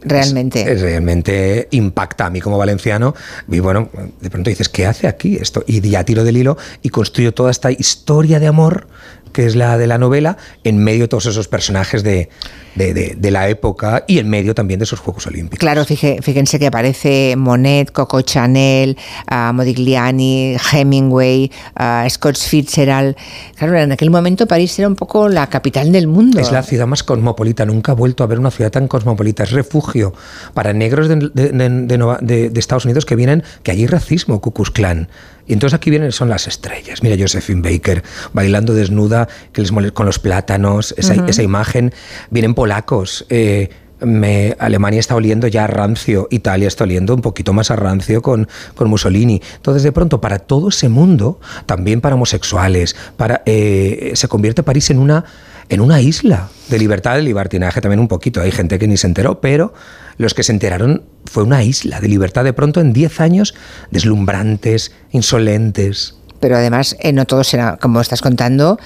Realmente. 0.05 0.75
Realmente 0.75 1.67
impacta 1.71 2.25
a 2.25 2.29
mí 2.29 2.41
como 2.41 2.57
valenciano. 2.57 3.15
Y 3.47 3.59
bueno, 3.59 3.89
de 4.19 4.29
pronto 4.29 4.49
dices, 4.49 4.69
¿qué 4.69 4.85
hace 4.85 5.07
aquí 5.07 5.35
esto? 5.35 5.63
Y 5.67 5.81
ya 5.81 6.03
tiro 6.03 6.23
del 6.23 6.37
hilo 6.37 6.57
y 6.81 6.89
construyo 6.89 7.33
toda 7.33 7.51
esta 7.51 7.71
historia 7.71 8.39
de 8.39 8.47
amor 8.47 8.87
que 9.33 9.45
es 9.45 9.55
la 9.55 9.77
de 9.77 9.87
la 9.87 9.97
novela, 9.97 10.37
en 10.63 10.77
medio 10.77 11.01
de 11.01 11.07
todos 11.09 11.25
esos 11.25 11.47
personajes 11.49 12.03
de, 12.03 12.29
de, 12.75 12.93
de- 12.93 13.15
de 13.17 13.31
la 13.31 13.49
época 13.49 14.05
y 14.07 14.19
en 14.19 14.29
medio 14.29 14.55
también 14.55 14.79
de 14.79 14.85
esos 14.85 14.99
Juegos 14.99 15.27
Olímpicos. 15.27 15.59
Claro, 15.59 15.83
fíjense 15.85 16.59
que 16.59 16.67
aparece 16.67 17.35
Monet, 17.37 17.91
Coco 17.91 18.21
Chanel, 18.21 18.97
ah, 19.27 19.51
Modigliani, 19.53 20.55
Hemingway, 20.71 21.51
ah, 21.75 22.05
Scott 22.09 22.37
Fitzgerald. 22.37 23.15
Claro, 23.57 23.77
en 23.77 23.91
aquel 23.91 24.09
momento 24.11 24.47
París 24.47 24.77
era 24.79 24.87
un 24.87 24.95
poco 24.95 25.27
la 25.29 25.47
capital 25.47 25.91
del 25.91 26.07
mundo. 26.07 26.39
Es 26.39 26.51
la 26.51 26.63
ciudad 26.63 26.87
más 26.87 27.03
cosmopolita. 27.03 27.65
Nunca 27.65 27.91
ha 27.91 27.95
vuelto 27.95 28.23
a 28.23 28.25
haber 28.25 28.39
una 28.39 28.51
ciudad 28.51 28.71
tan 28.71 28.87
cosmopolita. 28.87 29.43
Es 29.43 29.51
refugio 29.51 30.13
para 30.53 30.73
negros 30.73 31.09
de, 31.09 32.51
Estados 32.55 32.85
Unidos 32.85 33.05
que 33.05 33.15
vienen, 33.15 33.43
que 33.63 33.71
allí 33.71 33.81
hay 33.81 33.87
racismo, 33.87 34.39
Ku 34.39 34.51
Klux 34.53 34.71
Klan. 34.71 35.09
Y 35.47 35.53
entonces 35.53 35.75
aquí 35.75 35.89
vienen, 35.89 36.11
son 36.11 36.29
las 36.29 36.47
estrellas. 36.47 37.03
Mira 37.03 37.15
Josephine 37.19 37.61
Baker 37.61 38.03
bailando 38.33 38.73
desnuda, 38.73 39.27
que 39.51 39.61
les 39.61 39.71
mole- 39.73 39.91
con 39.91 40.05
los 40.05 40.19
plátanos, 40.19 40.93
esa, 40.97 41.13
esa 41.27 41.43
imagen. 41.43 41.93
Vienen 42.29 42.53
polacos. 42.53 43.25
eh, 43.29 43.69
me- 43.99 44.55
Alemania 44.59 44.99
está 44.99 45.15
oliendo 45.15 45.47
ya 45.47 45.63
a 45.63 45.67
rancio, 45.67 46.27
Italia 46.29 46.67
está 46.67 46.83
oliendo 46.83 47.13
un 47.15 47.21
poquito 47.21 47.53
más 47.53 47.71
a 47.71 47.77
rancio 47.77 48.21
con, 48.21 48.49
con 48.75 48.89
Mussolini. 48.89 49.41
Entonces, 49.55 49.83
de 49.83 49.91
pronto, 49.93 50.19
para 50.19 50.39
todo 50.39 50.69
ese 50.69 50.89
mundo, 50.89 51.39
también 51.65 52.01
para 52.01 52.15
homosexuales, 52.15 52.95
para, 53.15 53.43
eh, 53.45 54.11
se 54.15 54.27
convierte 54.27 54.61
París 54.63 54.89
en 54.89 54.99
una, 54.99 55.23
en 55.69 55.81
una 55.81 56.01
isla 56.01 56.49
de 56.69 56.79
libertad, 56.79 57.15
de 57.15 57.21
libertinaje 57.21 57.81
también 57.81 57.99
un 57.99 58.07
poquito. 58.07 58.41
Hay 58.41 58.51
gente 58.51 58.79
que 58.79 58.87
ni 58.87 58.97
se 58.97 59.07
enteró, 59.07 59.41
pero 59.41 59.73
los 60.17 60.33
que 60.33 60.43
se 60.43 60.51
enteraron 60.51 61.03
fue 61.25 61.43
una 61.43 61.63
isla 61.63 61.99
de 61.99 62.07
libertad 62.07 62.43
de 62.43 62.53
pronto 62.53 62.81
en 62.81 62.93
10 62.93 63.21
años 63.21 63.55
deslumbrantes, 63.91 64.91
insolentes. 65.11 66.15
Pero 66.39 66.57
además, 66.57 66.97
eh, 66.99 67.13
no 67.13 67.25
todos 67.25 67.53
eran, 67.53 67.77
como 67.77 68.01
estás 68.01 68.21
contando, 68.21 68.77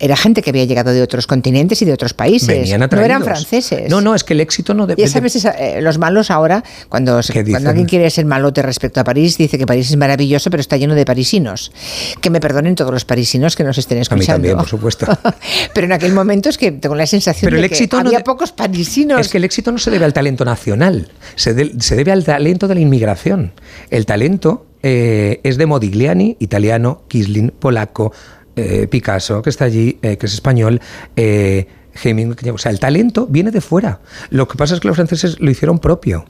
era 0.00 0.16
gente 0.16 0.42
que 0.42 0.50
había 0.50 0.64
llegado 0.64 0.92
de 0.92 1.02
otros 1.02 1.26
continentes 1.26 1.82
y 1.82 1.84
de 1.84 1.92
otros 1.92 2.14
países. 2.14 2.68
No 2.78 3.00
eran 3.02 3.22
franceses. 3.24 3.90
No, 3.90 4.00
no, 4.00 4.14
es 4.14 4.24
que 4.24 4.34
el 4.34 4.40
éxito 4.40 4.74
no 4.74 4.84
Ya 4.84 4.88
depende. 4.94 5.10
sabes, 5.10 5.36
esa- 5.36 5.50
eh, 5.52 5.82
los 5.82 5.98
malos 5.98 6.30
ahora, 6.30 6.62
cuando, 6.88 7.16
alguien 7.18 7.86
quiere 7.86 8.08
ser 8.10 8.24
malote 8.24 8.62
respecto 8.62 9.00
a 9.00 9.04
París, 9.04 9.36
dice 9.38 9.58
que 9.58 9.66
París 9.66 9.90
es 9.90 9.96
maravilloso, 9.96 10.50
pero 10.50 10.60
está 10.60 10.76
lleno 10.76 10.94
de 10.94 11.04
parisinos. 11.04 11.72
Que 12.20 12.30
me 12.30 12.40
perdonen 12.40 12.74
todos 12.74 12.92
los 12.92 13.04
parisinos 13.04 13.56
que 13.56 13.64
nos 13.64 13.78
estén 13.78 13.96
A 13.96 14.00
mí 14.00 14.02
escuchando. 14.02 14.32
también, 14.34 14.56
por 14.56 14.68
supuesto. 14.68 15.06
pero 15.74 15.86
en 15.86 15.92
aquel 15.92 16.12
momento 16.12 16.48
es 16.48 16.58
que 16.58 16.70
tengo 16.72 16.94
la 16.94 17.06
sensación 17.06 17.48
Pero 17.50 17.60
de 17.60 17.66
el 17.66 17.70
que 17.72 17.88
no 17.92 17.98
había 17.98 18.18
de- 18.18 18.24
pocos 18.24 18.52
parisinos. 18.52 19.20
Es 19.20 19.28
que 19.28 19.38
el 19.38 19.44
éxito 19.44 19.72
no 19.72 19.78
se 19.78 19.90
debe 19.90 20.04
al 20.04 20.12
talento 20.12 20.44
nacional, 20.44 21.08
se, 21.34 21.54
de- 21.54 21.72
se 21.80 21.96
debe 21.96 22.12
al 22.12 22.24
talento 22.24 22.68
de 22.68 22.74
la 22.76 22.80
inmigración. 22.80 23.52
El 23.90 24.06
talento 24.06 24.66
eh, 24.82 25.40
es 25.42 25.56
de 25.58 25.66
Modigliani, 25.66 26.36
italiano, 26.38 27.02
Kisling, 27.08 27.50
polaco, 27.50 28.12
eh, 28.58 28.86
Picasso, 28.88 29.42
que 29.42 29.50
está 29.50 29.64
allí, 29.64 29.98
eh, 30.02 30.16
que 30.16 30.26
es 30.26 30.34
español, 30.34 30.80
eh, 31.16 31.66
Hemingway, 32.02 32.50
o 32.50 32.58
sea, 32.58 32.70
el 32.70 32.80
talento 32.80 33.26
viene 33.26 33.50
de 33.50 33.60
fuera. 33.60 34.00
Lo 34.30 34.46
que 34.48 34.56
pasa 34.56 34.74
es 34.74 34.80
que 34.80 34.88
los 34.88 34.96
franceses 34.96 35.40
lo 35.40 35.50
hicieron 35.50 35.78
propio. 35.78 36.24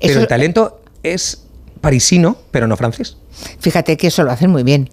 Pero 0.00 0.20
el 0.20 0.26
talento 0.26 0.80
es 1.02 1.44
parisino, 1.80 2.36
pero 2.50 2.66
no 2.66 2.76
francés. 2.76 3.16
Fíjate 3.60 3.96
que 3.96 4.08
eso 4.08 4.24
lo 4.24 4.32
hacen 4.32 4.50
muy 4.50 4.62
bien. 4.62 4.88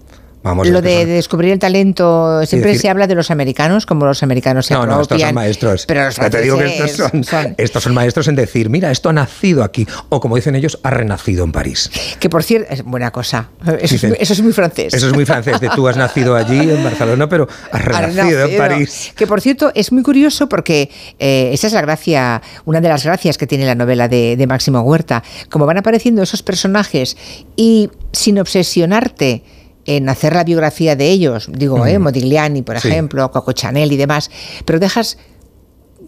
Vamos, 0.46 0.70
lo 0.70 0.82
de 0.84 1.08
descubrir 1.08 1.52
el 1.54 1.58
talento, 1.60 2.46
siempre 2.46 2.70
decir- 2.72 2.82
se 2.84 2.90
habla 2.90 3.08
de 3.08 3.16
los 3.16 3.32
americanos, 3.32 3.88
como 3.88 4.06
los 4.06 4.22
americanos 4.22 4.68
se 4.68 4.76
No, 4.76 4.86
no, 4.86 5.02
estos 5.02 5.20
son 5.20 5.34
maestros. 5.34 5.86
Pero 5.88 6.06
los 6.06 6.16
te 6.16 6.42
digo 6.42 6.58
que 6.60 6.68
estos 6.86 7.12
son, 7.26 7.56
estos 7.58 7.82
son 7.84 7.94
maestros 7.96 8.28
en 8.28 8.36
decir, 8.36 8.70
mira, 8.70 8.92
esto 8.92 9.10
ha 9.10 9.14
nacido 9.14 9.64
aquí. 9.64 9.88
O 10.10 10.20
como 10.20 10.36
dicen 10.36 10.54
ellos, 10.56 10.80
ha 10.84 10.92
renacido 10.92 11.44
en 11.44 11.52
París. 11.52 11.90
Que 12.20 12.30
por 12.30 12.44
cierto, 12.44 12.72
es 12.72 12.84
buena 12.84 13.10
cosa. 13.12 13.50
Eso, 13.82 13.96
es 13.96 14.04
muy, 14.04 14.18
eso 14.20 14.34
es 14.34 14.42
muy 14.44 14.54
francés. 14.54 14.94
Eso 14.94 15.08
es 15.08 15.14
muy 15.14 15.26
francés, 15.26 15.60
de 15.60 15.70
tú 15.70 15.88
has 15.88 15.98
nacido 15.98 16.36
allí 16.36 16.60
en 16.60 16.84
Barcelona, 16.84 17.28
pero 17.28 17.48
has 17.72 17.82
Ha 17.82 18.02
renacido 18.02 18.46
en. 18.46 18.58
París. 18.58 19.14
Que 19.16 19.26
por 19.26 19.42
cierto 19.42 19.72
es 19.74 19.92
muy 19.92 20.04
curioso 20.04 20.48
porque 20.48 20.92
eh, 21.18 21.50
esa 21.54 21.66
es 21.66 21.74
la 21.74 21.82
gracia, 21.82 22.42
una 22.66 22.82
de 22.82 22.90
las 22.90 23.04
gracias 23.04 23.40
que 23.40 23.48
tiene 23.48 23.66
la 23.66 23.74
novela 23.74 24.08
de, 24.08 24.38
de 24.38 24.46
Máximo 24.48 24.82
Huerta. 24.82 25.24
Como 25.50 25.66
van 25.66 25.80
apareciendo 25.80 26.22
esos 26.22 26.44
personajes 26.44 27.18
y 27.56 27.90
sin 28.12 28.38
obsesionarte 28.38 29.44
en 29.86 30.10
hacer 30.10 30.34
la 30.34 30.44
biografía 30.44 30.96
de 30.96 31.10
ellos, 31.10 31.48
digo, 31.52 31.86
eh, 31.86 32.00
Modigliani, 32.00 32.62
por 32.64 32.80
Sí. 32.80 32.88
ejemplo, 32.88 33.30
Coco 33.32 33.52
Chanel 33.52 33.92
y 33.92 33.98
demás, 33.98 34.32
pero 34.66 34.80
dejas 34.80 35.18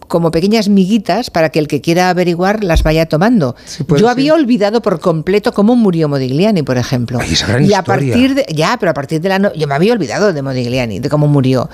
como 0.08 0.30
pequeñas 0.30 0.68
miguitas 0.68 1.30
para 1.30 1.50
que 1.50 1.58
el 1.58 1.68
que 1.68 1.80
quiera 1.80 2.10
averiguar 2.10 2.64
las 2.64 2.82
vaya 2.82 3.06
tomando. 3.06 3.54
Sí, 3.66 3.84
Yo 3.88 3.96
ser. 3.98 4.08
había 4.08 4.34
olvidado 4.34 4.82
por 4.82 5.00
completo 5.00 5.52
cómo 5.52 5.76
murió 5.76 6.08
Modigliani, 6.08 6.62
por 6.62 6.78
ejemplo. 6.78 7.18
Ay, 7.20 7.32
esa 7.34 7.46
gran 7.46 7.62
y 7.62 7.66
a 7.74 7.78
historia. 7.78 7.84
partir 8.14 8.34
de, 8.34 8.46
ya, 8.54 8.76
pero 8.80 8.90
a 8.90 8.94
partir 8.94 9.20
de 9.20 9.28
la 9.28 9.38
no- 9.38 9.54
yo 9.54 9.66
me 9.66 9.74
había 9.74 9.92
olvidado 9.92 10.32
de 10.32 10.42
Modigliani, 10.42 10.98
de 11.00 11.08
cómo 11.08 11.28
murió. 11.28 11.68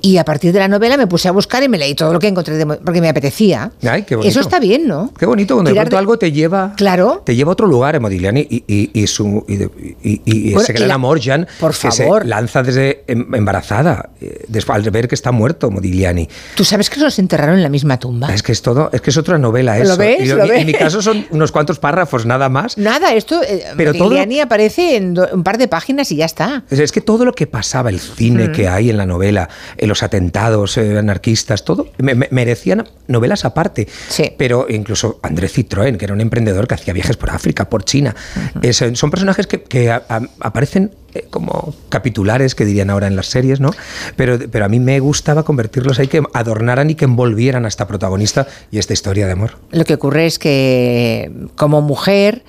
Y 0.00 0.16
a 0.16 0.24
partir 0.24 0.52
de 0.52 0.58
la 0.60 0.68
novela 0.68 0.96
me 0.96 1.06
puse 1.06 1.28
a 1.28 1.32
buscar 1.32 1.62
y 1.62 1.68
me 1.68 1.76
leí 1.78 1.94
todo 1.94 2.12
lo 2.12 2.18
que 2.18 2.28
encontré 2.28 2.56
de 2.56 2.64
porque 2.66 3.00
me 3.00 3.08
apetecía. 3.08 3.72
Ay, 3.82 4.04
qué 4.04 4.16
bonito. 4.16 4.30
Eso 4.30 4.40
está 4.40 4.58
bien, 4.60 4.86
¿no? 4.86 5.12
Qué 5.18 5.26
bonito 5.26 5.54
cuando 5.54 5.72
de 5.72 5.96
algo 5.96 6.16
te 6.18 6.32
lleva, 6.32 6.74
Claro. 6.76 7.22
te 7.26 7.34
lleva 7.34 7.50
a 7.50 7.52
otro 7.52 7.66
lugar, 7.66 7.94
eh, 7.96 8.00
Modigliani, 8.00 8.46
y, 8.48 8.64
y- 8.66 8.90
y 9.02 9.06
su, 9.08 9.44
y, 9.48 10.20
y- 10.24 10.44
Bueno, 10.52 10.60
ese 10.62 10.72
gran 10.72 10.88
la- 10.88 10.94
amor, 10.94 11.20
Jan, 11.22 11.46
por 11.60 11.72
que 11.72 11.90
se 11.90 12.04
favor. 12.04 12.24
lanza 12.26 12.62
desde 12.62 13.04
em- 13.08 13.34
embarazada, 13.34 14.10
eh, 14.20 14.44
después, 14.48 14.76
al 14.76 14.90
ver 14.90 15.08
que 15.08 15.14
está 15.14 15.32
muerto 15.32 15.70
Modigliani. 15.70 16.28
¿Tú 16.56 16.64
sabes 16.64 16.88
que 16.88 17.00
los 17.00 17.18
enterraron 17.18 17.56
en 17.56 17.62
la 17.62 17.68
misma 17.72 17.98
tumba? 17.98 18.32
Es 18.32 18.44
que 18.44 18.52
es 18.52 18.62
todo, 18.62 18.88
es 18.92 19.00
que 19.00 19.10
es 19.10 19.16
otra 19.16 19.36
novela 19.38 19.76
¿Lo 19.78 19.82
eso. 19.84 19.96
ves? 19.96 20.28
Yo- 20.28 20.36
¿Lo 20.36 20.44
en 20.44 20.50
mi- 20.52 20.60
En 20.60 20.66
mi 20.66 20.72
ves? 20.72 20.80
caso 20.82 21.02
son 21.02 21.26
unos 21.30 21.50
cuantos 21.50 21.80
párrafos, 21.80 22.24
nada 22.26 22.48
más. 22.48 22.78
Nada, 22.78 23.12
esto 23.14 23.42
eh, 23.42 23.64
Pero 23.76 23.92
todo- 23.94 24.14
aparece 24.42 24.96
en 24.96 25.14
do- 25.14 25.28
un 25.32 25.42
par 25.42 25.58
de 25.58 25.66
páginas 25.66 26.12
y 26.12 26.16
ya 26.16 26.26
está. 26.26 26.62
Es- 26.70 26.78
Es 26.78 26.92
que 26.92 27.00
todo 27.00 27.24
lo 27.24 27.32
que 27.32 27.46
pasaba, 27.48 27.90
el 27.90 27.98
cine 27.98 28.48
Mm. 28.48 28.52
que 28.52 28.68
hay 28.68 28.90
en 28.90 28.96
la 28.98 29.06
novela, 29.06 29.48
eh, 29.76 29.86
los 29.88 30.02
atentados 30.04 30.76
eh, 30.78 30.98
anarquistas, 30.98 31.64
todo, 31.64 31.88
me- 31.98 32.14
me- 32.14 32.28
merecían 32.30 32.84
novelas 33.08 33.44
aparte. 33.44 33.88
Sí. 34.08 34.32
Pero 34.36 34.66
incluso 34.68 35.18
André 35.22 35.48
Citroën, 35.48 35.96
que 35.96 36.04
era 36.04 36.14
un 36.14 36.20
emprendedor 36.20 36.66
que 36.68 36.74
hacía 36.74 36.92
viajes 36.92 37.16
por 37.16 37.30
África, 37.30 37.68
por 37.70 37.84
China. 37.84 38.14
Eh, 38.60 38.72
son 38.72 39.10
personajes 39.10 39.46
que, 39.46 39.62
que 39.62 39.90
a- 39.90 40.02
a- 40.08 40.20
aparecen 40.40 40.90
eh, 41.14 41.26
como 41.30 41.74
capitulares, 41.88 42.54
que 42.54 42.64
dirían 42.64 42.90
ahora 42.90 43.06
en 43.06 43.16
las 43.16 43.26
series, 43.26 43.60
¿no? 43.60 43.70
Pero, 44.16 44.38
pero 44.50 44.64
a 44.64 44.68
mí 44.68 44.80
me 44.80 44.98
gustaba 45.00 45.44
convertirlos 45.44 45.98
ahí, 45.98 46.08
que 46.08 46.22
adornaran 46.34 46.90
y 46.90 46.94
que 46.94 47.04
envolvieran 47.04 47.64
a 47.64 47.68
esta 47.68 47.86
protagonista 47.86 48.46
y 48.70 48.78
esta 48.78 48.92
historia 48.92 49.26
de 49.26 49.32
amor. 49.32 49.58
Lo 49.70 49.84
que 49.84 49.94
ocurre 49.94 50.26
es 50.26 50.38
que 50.38 51.30
como 51.56 51.82
mujer 51.82 52.44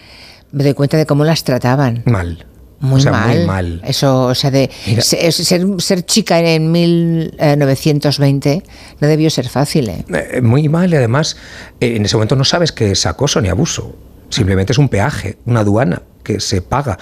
me 0.52 0.64
doy 0.64 0.74
cuenta 0.74 0.98
de 0.98 1.06
cómo 1.06 1.26
las 1.26 1.44
trataban. 1.44 2.04
Mal. 2.06 2.46
Muy 2.80 3.00
o 3.00 3.04
sea, 3.04 3.12
mal. 3.12 3.38
muy 3.38 3.46
mal. 3.46 3.82
Eso, 3.86 4.26
o 4.26 4.36
sea, 4.36 4.52
de 4.52 4.70
ser, 5.00 5.66
ser 5.80 6.06
chica 6.06 6.40
en 6.42 6.72
1920 6.72 8.64
no 9.00 9.08
debió 9.08 9.30
ser 9.30 9.48
fácil. 9.48 9.90
¿eh? 9.90 10.06
Eh, 10.10 10.42
muy 10.42 10.68
mal 10.68 10.92
y 10.92 10.98
además 10.98 11.38
eh, 11.80 11.96
en 11.96 12.04
ese 12.06 12.18
momento 12.18 12.36
no 12.36 12.44
sabes 12.44 12.74
que 12.74 12.92
es 12.92 13.06
acoso 13.06 13.40
ni 13.40 13.48
abuso. 13.48 13.96
Simplemente 14.30 14.74
es 14.74 14.80
un 14.80 14.90
peaje, 14.90 15.38
una 15.46 15.62
aduana 15.62 16.02
que 16.24 16.42
se 16.42 16.62
paga. 16.62 16.98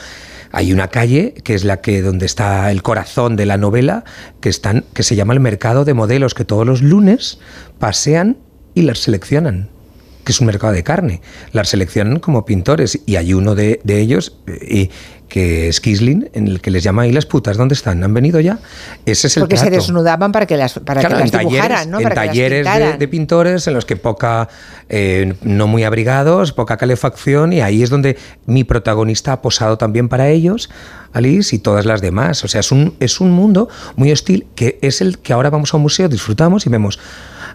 Hay 0.51 0.74
una 0.74 0.89
calle 0.89 1.34
que 1.43 1.53
es 1.53 1.63
la 1.63 1.81
que 1.81 2.01
donde 2.01 2.25
está 2.25 2.72
el 2.72 2.84
corazón 2.84 3.36
de 3.36 3.46
la 3.46 3.58
novela, 3.58 4.03
que 4.39 4.50
están, 4.50 4.84
que 4.93 5.03
se 5.03 5.15
llama 5.15 5.34
el 5.34 5.39
mercado 5.39 5.86
de 5.86 5.93
modelos, 5.93 6.34
que 6.34 6.46
todos 6.46 6.65
los 6.65 6.81
lunes 6.81 7.39
pasean 7.79 8.38
y 8.74 8.84
las 8.84 9.00
seleccionan 9.00 9.70
que 10.24 10.32
es 10.32 10.40
un 10.40 10.48
mercado 10.48 10.74
de 10.74 10.84
carne. 10.84 11.22
Las 11.51 11.70
seleccionan 11.70 12.20
como 12.20 12.46
pintores 12.46 13.00
y 13.06 13.16
hay 13.16 13.34
uno 13.34 13.56
de, 13.56 13.80
de 13.84 14.00
ellos 14.00 14.38
eh, 14.48 14.60
y, 14.70 14.92
que 15.32 15.70
es 15.70 15.80
Kisling, 15.80 16.30
en 16.34 16.50
el 16.50 16.60
que 16.60 16.70
les 16.72 16.84
llama 16.84 17.04
ahí 17.04 17.13
las 17.13 17.25
putas, 17.25 17.56
¿dónde 17.56 17.74
están? 17.74 18.04
¿Han 18.04 18.13
venido 18.13 18.42
ya? 18.42 18.60
Ese 19.06 19.28
es 19.28 19.38
el 19.38 19.44
Porque 19.44 19.56
se 19.56 19.70
desnudaban 19.70 20.34
para 20.34 20.46
que 20.46 20.58
las, 20.58 20.74
para 20.74 21.00
Claro, 21.00 21.16
que 21.16 21.22
las 21.22 21.32
talleres, 21.32 21.51
dibujaran, 21.51 21.90
¿no? 21.90 22.00
en 22.00 22.04
para 22.04 22.16
que 22.16 22.20
las 22.20 22.28
talleres 22.28 22.66
de, 22.66 22.98
de 22.98 23.08
pintores 23.08 23.66
en 23.66 23.74
los 23.74 23.86
que 23.86 23.96
poca, 23.96 24.50
eh, 24.90 25.34
no 25.42 25.68
muy 25.68 25.86
abrigados, 25.86 26.51
poca 26.51 26.75
calefacción, 26.75 27.54
y 27.54 27.62
ahí 27.62 27.82
es 27.82 27.90
donde 27.90 28.18
mi 28.46 28.66
protagonista 28.66 29.32
ha 29.32 29.42
posado 29.42 29.78
también 29.78 30.10
para 30.10 30.28
ellos, 30.28 30.70
Alice 31.13 31.56
y 31.56 31.60
todas 31.60 31.86
las 31.86 32.01
demás. 32.01 32.44
O 32.44 32.50
sea, 32.50 32.60
es 32.60 32.74
un, 32.74 32.96
es 33.00 33.22
un 33.22 33.32
mundo 33.32 33.70
muy 33.96 34.12
hostil 34.12 34.48
que 34.54 34.80
es 34.82 35.00
el 35.00 35.20
que 35.20 35.32
ahora 35.32 35.50
vamos 35.50 35.74
a 35.74 35.78
un 35.78 35.84
museo, 35.84 36.10
disfrutamos 36.10 36.66
y 36.66 36.70
vemos 36.70 37.00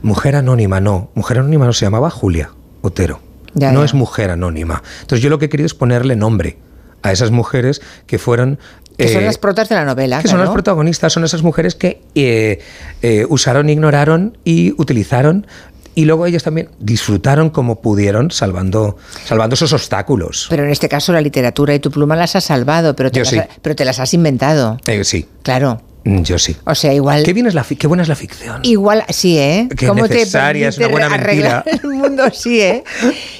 Mujer 0.03 0.37
Anónima, 0.37 0.81
no, 0.81 1.11
Mujer 1.15 1.39
Anónima 1.39 1.67
no 1.67 1.73
se 1.73 1.85
llamaba 1.87 2.11
Julia 2.11 2.51
Otero, 2.83 3.21
Ya, 3.55 3.73
no 3.73 3.81
ya. 3.81 3.85
es 3.87 3.95
Mujer 3.95 4.31
Anónima. 4.31 4.83
Entonces 5.01 5.23
yo 5.23 5.31
lo 5.31 5.39
que 5.39 5.47
he 5.47 5.49
querido 5.49 5.67
es 5.67 5.75
ponerle 5.75 6.17
nombre 6.17 6.59
a 7.03 7.13
esas 7.13 7.31
mujeres 7.31 7.81
que 8.07 8.19
fueron... 8.19 8.59
Que 8.99 9.09
son 9.09 9.23
eh, 9.23 9.27
las 9.27 9.37
protas 9.39 9.69
de 9.69 9.75
la 9.75 9.85
novela. 9.85 10.23
que 10.23 10.29
son 10.29 10.41
las 10.41 10.49
protagonistas, 10.51 11.13
son 11.13 11.23
esas 11.25 11.43
mujeres 11.43 11.75
que 11.75 12.03
eh, 12.15 12.61
eh, 13.03 13.27
usaron, 13.29 13.69
ignoraron 13.69 14.39
y 14.45 14.73
utilizaron. 14.81 15.47
Y 15.95 16.05
luego 16.07 16.27
ellas 16.27 16.43
también 16.43 16.69
disfrutaron 16.79 17.49
como 17.51 17.81
pudieron, 17.81 18.31
salvando, 18.31 18.97
salvando 19.25 19.55
esos 19.55 19.73
obstáculos. 19.73 20.47
Pero 20.51 20.65
en 20.65 20.71
este 20.71 20.89
caso 20.89 21.13
la 21.13 21.21
literatura 21.23 21.75
y 21.75 21.79
tu 21.81 21.91
pluma 21.91 22.17
las 22.17 22.37
has 22.37 22.45
salvado, 22.45 22.95
pero 22.97 23.11
te, 23.11 23.19
Yo 23.19 23.25
las, 23.25 23.31
sí. 23.31 23.39
ha- 23.39 23.49
pero 23.63 23.75
te 23.77 23.85
las 23.85 23.99
has 24.01 24.13
inventado. 24.15 24.79
Eh, 24.87 25.05
sí. 25.05 25.27
Claro. 25.43 25.81
Mm, 26.07 26.23
Yo 26.23 26.39
sí. 26.39 26.57
O 26.65 26.75
sea, 26.75 26.95
igual. 26.95 27.25
Qué, 27.25 27.33
bien 27.33 27.47
es 27.47 27.55
la 27.55 27.65
fi- 27.65 27.75
qué 27.75 27.89
buena 27.89 28.05
es 28.05 28.09
la 28.09 28.15
ficción. 28.15 28.61
Igual, 28.63 29.05
sí, 29.09 29.39
¿eh? 29.39 29.69
Qué 29.77 29.91
necesaria, 29.93 30.69
es 30.69 30.79
una 30.79 30.87
buena 30.89 31.09
mentira. 31.09 31.65
El 31.67 31.89
mundo, 31.89 32.23
sí, 32.33 32.61
¿eh? 32.61 32.85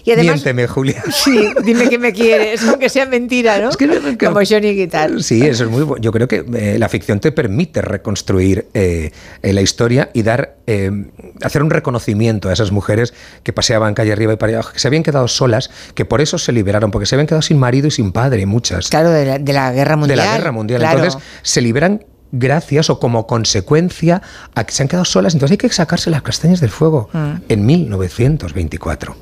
Y 0.05 0.11
además. 0.11 0.35
Miénteme, 0.35 0.67
Julia. 0.67 1.03
Sí, 1.13 1.49
dime 1.65 1.89
que 1.89 1.99
me 1.99 2.13
quieres, 2.13 2.63
aunque 2.67 2.89
sea 2.89 3.07
mentira, 3.07 3.59
¿no? 3.61 3.71
Es 3.71 3.77
que- 3.77 3.87
que- 4.19 4.27
Como 4.27 4.41
Johnny 4.45 4.75
Guitar. 4.75 5.23
Sí, 5.23 5.43
eso 5.47 5.65
es 5.65 5.71
muy 5.71 5.85
bueno. 5.85 6.03
Yo 6.03 6.11
creo 6.11 6.27
que 6.27 6.45
eh, 6.55 6.77
la 6.79 6.89
ficción 6.89 7.21
te 7.21 7.31
permite 7.31 7.83
reconstruir 7.83 8.67
eh, 8.75 9.13
eh, 9.43 9.53
la 9.53 9.61
historia 9.61 10.11
y 10.13 10.23
dar 10.23 10.57
eh, 10.67 10.91
hacer 11.43 11.63
un 11.63 11.71
reconocimiento 11.71 12.49
a 12.49 12.53
esas 12.53 12.73
mujeres 12.73 13.15
que 13.45 13.53
paseaban 13.53 13.95
calle 13.95 14.11
arriba 14.13 14.33
y 14.33 14.37
para 14.37 14.53
abajo, 14.55 14.73
que 14.73 14.81
se 14.81 14.89
habían 14.89 15.05
quedado 15.05 15.29
solas, 15.29 15.71
que 15.95 16.05
por 16.05 16.21
eso 16.21 16.37
se 16.39 16.51
liberaron, 16.51 16.91
porque 16.91 17.07
se 17.07 17.15
habían 17.15 17.29
quedado 17.29 17.43
sin 17.43 17.59
marido 17.59 17.87
y 17.87 17.93
sin 17.93 18.11
padre, 18.11 18.45
muchas. 18.47 18.89
Claro, 18.89 19.11
de 19.11 19.25
la, 19.25 19.39
de 19.39 19.53
la 19.53 19.71
guerra 19.73 19.93
de 19.93 19.97
mundial. 19.97 20.19
la 20.19 20.37
guerra 20.37 20.51
mundial. 20.53 20.81
claro. 20.81 20.99
Entonces 21.05 21.23
se 21.43 21.61
liberan 21.61 22.05
gracias 22.33 22.91
o 22.91 22.99
como 23.01 23.27
consecuencia 23.27 24.23
a 24.55 24.65
que 24.65 24.73
se 24.73 24.83
han 24.83 24.89
quedado 24.89 25.05
solas. 25.05 25.35
Entonces 25.35 25.53
hay 25.53 25.59
que 25.59 25.69
sacarse 25.75 26.11
las 26.11 26.23
castañas 26.23 26.61
del 26.61 26.71
fuego 26.71 27.09
Mm. 27.13 27.33
en 27.49 27.67
1924, 27.67 29.17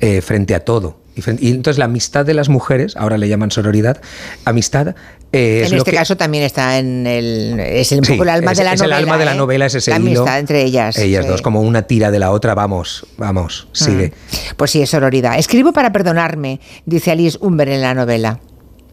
eh, 0.00 0.20
frente 0.20 0.54
a 0.54 0.60
todo. 0.64 0.98
Y, 1.16 1.20
frente- 1.20 1.44
y 1.44 1.50
entonces 1.50 1.78
la 1.78 1.86
amistad 1.86 2.24
de 2.24 2.32
las 2.34 2.48
mujeres, 2.48 2.96
ahora 2.96 3.18
le 3.18 3.28
llaman 3.28 3.50
sororidad, 3.50 4.00
amistad 4.44 4.94
eh, 5.32 5.62
es 5.64 5.66
en 5.66 5.72
lo 5.72 5.78
este 5.78 5.90
que- 5.90 5.96
caso 5.96 6.16
también 6.16 6.44
está 6.44 6.78
en 6.78 7.06
el. 7.08 7.58
Es 7.58 7.88
Sí, 7.88 7.96
el 7.96 8.28
alma 8.28 8.52
es, 8.52 8.58
de 8.58 8.64
la 8.64 8.72
es 8.74 8.80
novela. 8.80 8.96
el 8.98 9.02
alma 9.04 9.18
de 9.18 9.24
la 9.24 9.32
¿eh? 9.32 9.36
novela, 9.36 9.66
es 9.66 9.74
ese 9.74 9.90
La 9.90 9.98
hilo. 9.98 10.20
amistad 10.22 10.38
entre 10.38 10.62
ellas. 10.62 10.96
Ellas 10.96 11.24
sí. 11.24 11.30
dos, 11.30 11.42
como 11.42 11.60
una 11.60 11.82
tira 11.82 12.10
de 12.12 12.18
la 12.20 12.30
otra, 12.30 12.54
vamos, 12.54 13.04
vamos, 13.18 13.66
sigue. 13.72 14.12
Pues 14.56 14.70
sí, 14.70 14.80
es 14.80 14.88
sororidad. 14.90 15.36
Escribo 15.38 15.72
para 15.72 15.92
perdonarme, 15.92 16.60
dice 16.86 17.10
Alice 17.10 17.36
Umber 17.40 17.68
en 17.68 17.82
la 17.82 17.92
novela. 17.94 18.38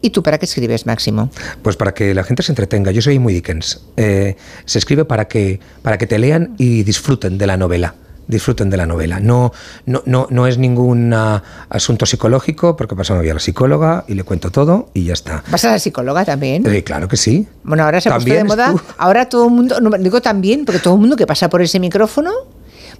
¿Y 0.00 0.10
tú 0.10 0.22
para 0.22 0.38
qué 0.38 0.44
escribes, 0.46 0.86
Máximo? 0.86 1.30
Pues 1.62 1.76
para 1.76 1.94
que 1.94 2.14
la 2.14 2.24
gente 2.24 2.42
se 2.42 2.52
entretenga. 2.52 2.90
Yo 2.90 3.02
soy 3.02 3.18
muy 3.18 3.32
Dickens. 3.32 3.80
Eh, 3.96 4.36
se 4.64 4.78
escribe 4.78 5.04
para 5.04 5.26
que, 5.26 5.60
para 5.82 5.98
que 5.98 6.06
te 6.06 6.18
lean 6.18 6.54
y 6.58 6.82
disfruten 6.82 7.38
de 7.38 7.46
la 7.46 7.56
novela. 7.56 7.94
Disfruten 8.28 8.70
de 8.70 8.76
la 8.76 8.86
novela. 8.86 9.20
No, 9.20 9.52
no, 9.86 10.02
no, 10.04 10.26
no 10.30 10.46
es 10.46 10.58
ningún 10.58 11.12
ah, 11.14 11.42
asunto 11.68 12.06
psicológico, 12.06 12.76
porque 12.76 12.96
pasamos 12.96 13.24
a 13.24 13.34
la 13.34 13.38
psicóloga 13.38 14.04
y 14.08 14.14
le 14.14 14.24
cuento 14.24 14.50
todo 14.50 14.90
y 14.94 15.04
ya 15.04 15.12
está. 15.12 15.44
¿Vas 15.50 15.64
a 15.64 15.72
la 15.72 15.78
psicóloga 15.78 16.24
también? 16.24 16.66
Eh, 16.66 16.82
claro 16.82 17.06
que 17.06 17.16
sí. 17.16 17.46
Bueno, 17.62 17.84
ahora 17.84 18.00
se 18.00 18.08
ha 18.08 18.14
puesto 18.14 18.34
de 18.34 18.44
moda. 18.44 18.72
tú. 18.72 18.80
Ahora 18.98 19.28
todo 19.28 19.46
el 19.46 19.52
mundo, 19.52 19.80
no, 19.80 19.90
digo 19.98 20.20
también, 20.20 20.64
porque 20.64 20.80
todo 20.80 20.94
el 20.94 21.00
mundo 21.00 21.14
que 21.16 21.26
pasa 21.26 21.48
por 21.48 21.62
ese 21.62 21.78
micrófono 21.78 22.32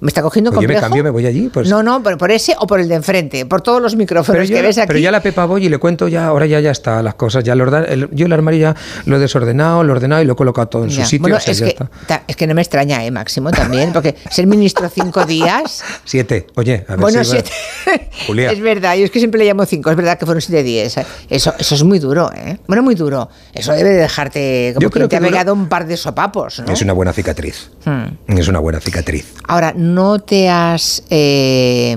me 0.01 0.09
está 0.09 0.23
cogiendo 0.23 0.51
Oye, 0.51 0.61
me 0.61 0.65
complejo. 0.67 0.81
cambio, 0.83 1.05
me 1.05 1.11
voy 1.11 1.27
allí. 1.27 1.49
Pues, 1.53 1.69
No, 1.69 1.83
no, 1.83 2.03
pero 2.03 2.19
por 2.19 2.31
ese 2.31 2.55
o 2.59 2.67
por 2.67 2.81
el 2.81 2.89
de 2.89 2.95
enfrente, 2.97 3.47
por 3.47 3.61
todos 3.63 3.81
los 3.83 3.97
micrófonos 3.97 4.37
pero, 4.41 4.45
yo, 4.45 4.57
que 4.57 4.63
ves 4.63 4.79
aquí. 4.79 4.87
pero 4.89 4.99
ya 4.99 5.11
la 5.11 5.21
Pepa 5.21 5.45
voy 5.47 5.67
y 5.67 5.69
le 5.69 5.79
cuento 5.79 6.09
ya, 6.09 6.27
ahora 6.27 6.47
ya, 6.47 6.61
ya 6.61 6.71
está 6.71 7.03
las 7.03 7.15
cosas. 7.15 7.45
Ya 7.45 7.55
lo 7.55 7.67
el- 7.77 8.09
yo 8.13 8.27
el 8.27 8.33
armario 8.33 8.61
ya 8.61 8.77
lo 9.07 9.17
he 9.17 9.19
desordenado, 9.19 9.83
lo 9.85 9.93
he 9.93 9.97
ordenado 9.97 10.23
y 10.23 10.25
lo 10.27 10.33
he 10.35 10.37
colocado 10.37 10.69
todo 10.69 10.85
en 10.85 10.91
Ya. 10.91 11.05
su 11.05 11.11
sitio. 11.11 11.23
Bueno, 11.23 11.37
o 11.37 11.41
sea, 11.41 11.53
es, 11.53 11.59
ya 11.59 11.65
que, 11.67 11.71
está. 11.73 11.91
ta- 12.07 12.23
es 12.27 12.37
que 12.37 12.47
no 12.47 12.55
me 12.55 12.63
extraña, 12.63 13.05
¿eh, 13.05 13.11
Máximo? 13.11 13.51
También, 13.51 13.93
porque 13.93 14.15
ser 14.31 14.47
ministro 14.47 14.89
cinco 14.89 15.25
días. 15.25 15.83
Siete. 16.05 16.47
Oye, 16.57 16.85
a 16.89 16.93
ver 16.93 17.01
Bueno, 17.01 17.25
si 17.25 17.31
siete. 17.33 17.51
Julia. 18.27 18.51
Es 18.51 18.61
verdad, 18.61 18.97
yo 18.97 19.05
es 19.05 19.11
que 19.11 19.19
siempre 19.19 19.39
le 19.39 19.47
llamo 19.47 19.65
cinco, 19.67 19.91
es 19.91 19.97
verdad 19.97 20.19
que 20.19 20.27
fueron 20.27 20.41
siete 20.43 20.63
días. 20.63 20.97
Eso, 21.31 21.55
eso 21.59 21.75
es 21.75 21.83
muy 21.83 21.99
duro, 21.99 22.31
¿eh? 22.35 22.59
Bueno, 22.67 22.83
muy 22.83 22.95
duro. 22.95 23.29
Eso 23.53 23.73
debe 23.73 23.91
de 23.91 23.97
dejarte 23.97 24.73
como 24.75 24.83
Yo 24.83 24.91
creo 24.91 25.09
te 25.09 25.17
ha 25.17 25.21
que 25.21 25.27
pegado 25.27 25.53
un 25.53 25.69
par 25.69 25.87
de 25.87 25.97
sopapos, 25.97 26.61
¿no? 26.67 26.73
Es 26.73 26.83
una 26.83 26.93
buena 26.93 27.13
cicatriz. 27.13 27.71
Hmm. 27.85 28.39
Es 28.39 28.49
una 28.49 28.59
buena 28.59 28.81
cicatriz. 28.81 29.35
Ahora, 29.49 29.73
¿no 29.77 29.86
te 30.21 30.49
has 30.49 31.03
eh, 31.11 31.97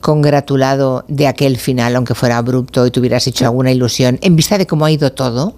congratulado 0.00 1.04
de 1.08 1.26
aquel 1.26 1.56
final, 1.58 1.94
aunque 1.96 2.14
fuera 2.14 2.38
abrupto 2.38 2.86
y 2.86 2.90
tuvieras 2.90 3.26
hecho 3.26 3.44
alguna 3.44 3.70
ilusión, 3.72 4.18
en 4.22 4.36
vista 4.36 4.56
de 4.58 4.66
cómo 4.66 4.84
ha 4.84 4.90
ido 4.90 5.12
todo? 5.12 5.54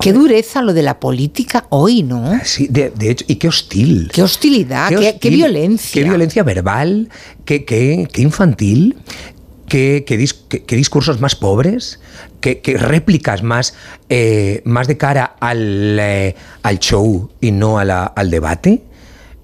Qué 0.00 0.12
dureza 0.12 0.62
lo 0.62 0.72
de 0.72 0.82
la 0.82 0.98
política 1.00 1.66
hoy, 1.68 2.02
¿no? 2.02 2.38
Sí, 2.44 2.66
de, 2.68 2.90
de 2.90 3.10
hecho, 3.10 3.24
y 3.28 3.36
qué 3.36 3.48
hostil. 3.48 4.10
Qué 4.12 4.22
hostilidad, 4.22 4.88
qué, 5.20 5.30
violencia. 5.30 5.92
Qué 5.92 6.04
violencia 6.08 6.42
verbal, 6.42 7.08
qué, 7.44 7.64
qué- 7.64 8.08
qué 8.12 8.22
infantil, 8.22 8.96
qué, 9.68 10.04
qué 10.06 10.18
dis- 10.18 10.36
qué- 10.48 10.62
qué 10.64 10.76
discursos 10.76 11.20
más 11.20 11.36
pobres, 11.36 12.00
qué, 12.40 12.60
qué 12.60 12.76
réplicas 12.78 13.42
más, 13.42 13.74
eh, 14.08 14.62
más 14.64 14.86
de 14.88 14.96
cara 14.96 15.36
al, 15.40 15.98
eh, 16.00 16.34
al 16.62 16.78
show 16.78 17.28
y 17.40 17.50
no 17.52 17.78
a 17.78 17.84
la- 17.84 18.04
al 18.06 18.30
debate, 18.30 18.82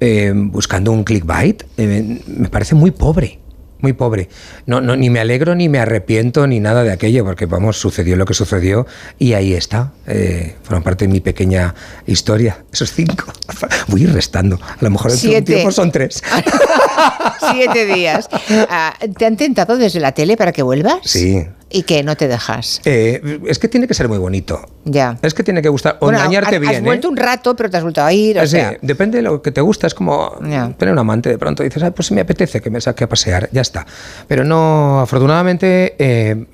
eh, 0.01 0.33
buscando 0.35 0.93
un 0.93 1.05
clickbait. 1.05 1.65
Eh, 1.77 2.21
me 2.27 2.49
parece 2.49 2.75
muy 2.75 2.91
pobre. 2.91 3.39
Muy 3.81 3.93
pobre. 3.93 4.29
No, 4.67 4.81
no, 4.81 4.97
ni 4.97 5.11
me 5.11 5.21
alegro, 5.21 5.55
ni 5.55 5.69
me 5.69 5.79
arrepiento, 5.79 6.47
ni 6.47 6.61
nada 6.61 6.83
de 6.83 6.93
aquello, 6.93 7.25
porque 7.25 7.47
vamos, 7.47 7.79
sucedió 7.79 8.17
lo 8.17 8.25
que 8.25 8.35
sucedió 8.35 8.87
y 9.19 9.35
ahí 9.35 9.53
está. 9.55 9.93
Eh, 10.07 10.57
fueron 10.63 10.83
parte 10.83 11.07
de 11.07 11.13
mi 11.13 11.21
pequeña 11.21 11.75
historia. 12.07 12.65
Esos 12.73 12.93
cinco. 12.93 13.33
Voy 13.89 14.01
a 14.01 14.05
ir 14.05 14.13
restando. 14.13 14.57
A 14.63 14.77
lo 14.81 14.91
mejor 14.91 15.11
de 15.11 15.17
un 15.17 15.21
Siete. 15.21 15.53
tiempo 15.55 15.71
son 15.73 15.93
tres. 15.93 16.23
Siete 17.53 17.87
días. 17.87 18.29
Ah, 18.71 18.95
¿Te 19.19 19.27
han 19.27 19.37
tentado 19.37 19.77
desde 19.77 20.01
la 20.01 20.13
tele 20.13 20.37
para 20.37 20.53
que 20.53 20.63
vuelvas? 20.63 20.99
Sí. 21.05 21.47
¿Y 21.69 21.83
que 21.83 22.05
no 22.05 22.17
te 22.17 22.29
dejas? 22.29 22.81
Eh, 22.85 23.41
es 23.49 23.59
que 23.59 23.67
tiene 23.67 23.89
que 23.89 23.95
ser 23.95 24.09
muy 24.09 24.19
bonito. 24.19 24.65
Ya. 24.85 25.19
Es 25.21 25.35
que 25.35 25.43
tiene 25.43 25.63
que 25.63 25.69
gustar. 25.69 25.97
O 26.01 26.07
Bueno, 26.07 26.19
engañarte 26.21 26.55
has, 26.55 26.61
bien. 26.61 26.77
Has 26.77 26.83
vuelto 26.83 27.09
¿eh? 27.09 27.11
un 27.11 27.17
rato, 27.17 27.57
pero 27.57 27.69
te 27.69 27.77
has 27.77 27.83
vuelto 27.83 28.05
a 28.05 28.13
ir. 28.13 28.39
O 28.39 28.43
Sí, 28.43 28.51
sea, 28.51 28.77
depende 28.83 29.17
de 29.19 29.23
lo 29.23 29.43
que 29.43 29.51
te 29.51 29.61
gusta. 29.61 29.89
Es 29.89 29.95
como 29.95 30.39
Ya. 30.49 30.73
tener 30.79 30.93
un 30.93 30.99
amante 31.01 31.29
de 31.29 31.39
pronto. 31.39 31.65
Dices, 31.65 31.83
"Ay, 31.83 31.91
pues 31.91 32.13
me 32.13 32.21
apetece 32.21 32.61
que 32.61 32.71
me 32.71 32.81
saque 32.81 33.03
a 33.05 33.09
pasear. 33.09 33.49
Ya 33.53 33.63
está. 33.67 33.87
Pero 34.29 34.45
no, 34.45 35.01
afortunadamente, 35.01 35.95
eh, 35.99 36.47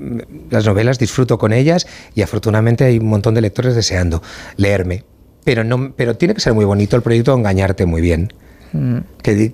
las 0.51 0.67
novelas 0.67 0.99
disfruto 0.99 1.39
con 1.39 1.53
ellas 1.53 1.87
y 2.15 2.23
afortunadamente 2.23 2.85
hay 2.85 2.99
un 2.99 3.07
montón 3.07 3.35
de 3.35 3.41
lectores 3.41 3.75
deseando 3.75 4.23
leerme. 4.57 5.05
Pero, 5.45 5.65
no, 5.65 5.93
pero 5.97 6.17
tiene 6.17 6.35
que 6.35 6.41
ser 6.41 6.55
muy 6.55 6.65
bonito 6.65 6.97
el 6.97 7.03
proyecto, 7.03 7.35
engañarte 7.35 7.87
muy 7.87 8.01
bien. 8.01 8.33
Mm. 8.73 8.99
Que 9.23 9.53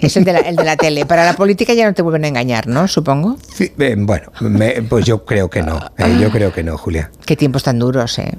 es 0.00 0.16
el 0.16 0.24
de, 0.24 0.32
la, 0.32 0.38
el 0.40 0.54
de 0.54 0.64
la 0.64 0.76
tele. 0.76 1.06
Para 1.06 1.24
la 1.24 1.34
política 1.34 1.74
ya 1.74 1.86
no 1.86 1.94
te 1.94 2.02
vuelven 2.02 2.24
a 2.24 2.28
engañar, 2.28 2.66
¿no? 2.68 2.86
Supongo. 2.86 3.36
Sí, 3.52 3.72
eh, 3.78 3.96
bueno, 3.98 4.30
me- 4.40 4.82
pues 4.82 5.04
yo 5.06 5.24
creo 5.24 5.50
que 5.50 5.62
no. 5.62 5.80
eh, 5.98 6.18
yo 6.20 6.30
creo 6.30 6.52
que 6.52 6.62
no, 6.62 6.76
Julia. 6.78 7.10
Qué 7.26 7.36
tiempos 7.36 7.64
tan 7.64 7.78
duros, 7.80 8.16
¿eh? 8.20 8.32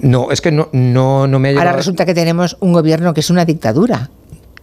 No, 0.00 0.30
es 0.30 0.40
que 0.40 0.52
no, 0.52 0.68
no, 0.72 1.26
no 1.26 1.38
me 1.40 1.48
ha 1.48 1.50
Ahora 1.52 1.62
llegado. 1.64 1.76
resulta 1.76 2.06
que 2.06 2.14
tenemos 2.14 2.56
un 2.60 2.72
gobierno 2.72 3.12
que 3.14 3.20
es 3.20 3.28
una 3.30 3.44
dictadura. 3.44 4.10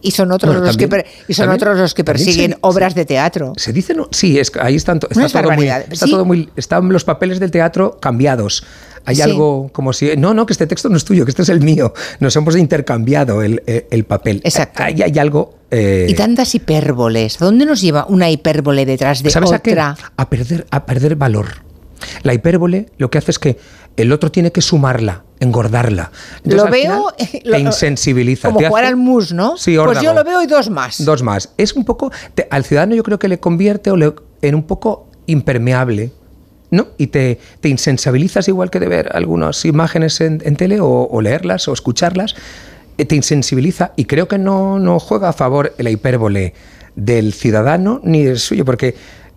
Y 0.02 0.12
son 0.12 0.32
otros, 0.32 0.52
Bueno, 0.54 0.66
los, 0.66 0.76
que, 0.76 0.86
también- 0.88 1.06
y 1.28 1.34
son 1.34 1.44
también- 1.46 1.62
otros 1.62 1.78
los 1.78 1.94
que 1.94 2.04
persiguen 2.04 2.52
se- 2.52 2.58
obras 2.62 2.94
de 2.94 3.04
teatro. 3.04 3.52
Se 3.56 3.72
dice, 3.72 3.94
no, 3.94 4.08
sí, 4.10 4.38
es, 4.38 4.50
ahí 4.60 4.76
están, 4.76 4.98
to- 5.00 5.08
está, 5.10 5.42
todo 5.42 5.52
muy, 5.52 5.68
está 5.68 6.06
Sí. 6.06 6.10
todo 6.10 6.24
muy, 6.24 6.48
están 6.56 6.88
los 6.90 7.04
papeles 7.04 7.38
del 7.38 7.50
teatro 7.50 7.98
cambiados. 8.00 8.64
Hay 9.04 9.16
Sí. 9.16 9.22
algo 9.22 9.70
como 9.72 9.92
si, 9.92 10.14
no, 10.16 10.34
no, 10.34 10.44
que 10.46 10.52
este 10.52 10.66
texto 10.66 10.88
no 10.88 10.96
es 10.96 11.04
tuyo, 11.04 11.24
que 11.24 11.30
este 11.30 11.42
es 11.42 11.48
el 11.48 11.60
mío. 11.60 11.92
Nos 12.18 12.34
hemos 12.36 12.56
intercambiado 12.56 13.42
el, 13.42 13.62
el- 13.66 13.86
el 13.90 14.04
papel. 14.04 14.40
Exacto. 14.44 14.82
Ahí 14.82 15.02
hay 15.02 15.18
algo. 15.18 15.58
eh, 15.70 16.06
Y 16.08 16.14
tantas 16.14 16.54
hipérboles. 16.54 17.40
¿A 17.40 17.44
¿Dónde 17.44 17.64
nos 17.64 17.80
lleva 17.80 18.04
una 18.08 18.28
hipérbole 18.30 18.84
detrás 18.86 19.22
de 19.22 19.30
¿Sabes 19.30 19.52
a 19.52 19.58
qué? 19.60 19.70
otra? 19.72 19.96
A 20.16 20.28
perder, 20.28 20.66
a 20.70 20.84
perder 20.84 21.14
valor. 21.16 21.46
La 22.22 22.32
hipérbole 22.34 22.86
lo 22.98 23.10
que 23.10 23.18
hace 23.18 23.30
es 23.30 23.38
que 23.38 23.58
el 23.96 24.12
otro 24.12 24.30
tiene 24.30 24.50
que 24.52 24.60
sumarla, 24.60 25.24
engordarla. 25.40 26.10
Entonces, 26.44 26.64
Lo 26.64 26.70
veo. 26.70 27.06
lo- 27.44 27.52
te 27.52 27.58
insensibiliza. 27.60 28.48
Como 28.48 28.60
te 28.60 28.68
jugar 28.68 28.84
hace- 28.84 28.90
al 28.92 28.96
mus, 28.96 29.32
¿no? 29.32 29.56
Sí, 29.56 29.76
pues 29.82 30.00
yo 30.00 30.14
lo 30.14 30.24
veo 30.24 30.42
y 30.42 30.46
dos 30.46 30.70
más. 30.70 31.04
Dos 31.04 31.22
más. 31.22 31.50
Es 31.56 31.74
un 31.74 31.84
poco. 31.84 32.10
te- 32.34 32.46
al 32.50 32.64
ciudadano 32.64 32.94
yo 32.94 33.02
creo 33.02 33.18
que 33.18 33.28
le 33.28 33.38
convierte 33.40 33.90
o 33.90 33.96
le- 33.96 34.14
en 34.42 34.54
un 34.54 34.62
poco 34.64 35.08
impermeable. 35.26 36.12
¿No? 36.72 36.86
Y 36.98 37.08
te, 37.08 37.40
te 37.60 37.68
insensibilizas 37.68 38.46
igual 38.46 38.70
que 38.70 38.78
de 38.78 38.86
ver 38.86 39.10
algunas 39.16 39.64
imágenes 39.64 40.20
en, 40.20 40.40
en 40.44 40.54
tele 40.54 40.80
o, 40.80 41.08
o 41.10 41.20
leerlas 41.20 41.66
o 41.66 41.72
escucharlas. 41.72 42.36
eh, 42.96 43.04
Te 43.06 43.16
insensibiliza 43.16 43.90
y 43.96 44.04
creo 44.04 44.28
que 44.28 44.38
no, 44.38 44.78
no 44.78 45.00
juega 45.00 45.30
a 45.30 45.32
favor 45.32 45.74
la 45.78 45.90
hipérbole 45.90 46.54
del 46.94 47.32
ciudadano 47.32 48.00
ni 48.04 48.22
del 48.22 48.38
suyo, 48.38 48.64
porque 48.64 48.94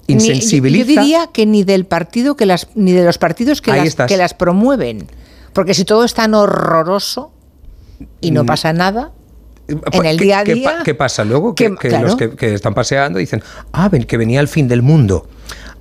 Ni- 0.08 0.16
yo- 0.16 0.20
insensibiliza. 0.34 0.86
Yo, 0.96 1.02
diría 1.02 1.28
que 1.34 1.46
ni 1.46 1.64
del 1.64 1.86
partido 1.86 2.36
que 2.36 2.46
las 2.46 2.68
ni 2.76 2.92
de 2.92 3.04
los 3.06 3.18
partidos 3.18 3.62
que 3.62 3.72
las, 3.72 3.88
estás. 3.88 4.08
que 4.08 4.18
las 4.18 4.34
promueven. 4.34 5.08
Porque 5.54 5.74
si 5.74 5.86
todo 5.86 6.04
es 6.04 6.14
tan 6.14 6.34
horroroso 6.34 7.32
y 8.22 8.32
no 8.32 8.44
Mm. 8.44 8.46
pasa 8.48 8.74
nada, 8.74 9.12
en 9.68 10.06
el 10.06 10.18
¿Qué- 10.18 10.24
día 10.24 10.40
a 10.40 10.44
día. 10.44 10.74
¿Qué 10.84 10.94
pasa 10.94 11.24
luego? 11.24 11.56
Que, 11.56 11.70
que- 11.70 11.76
que 11.78 11.88
claro. 11.90 12.06
los 12.08 12.16
que, 12.18 12.32
que 12.32 12.54
están 12.54 12.74
paseando 12.74 13.20
dicen, 13.20 13.42
ah, 13.72 13.88
ven, 13.90 14.04
que 14.04 14.18
venía 14.18 14.40
el 14.42 14.48
fin 14.48 14.68
del 14.68 14.82
mundo. 14.82 15.28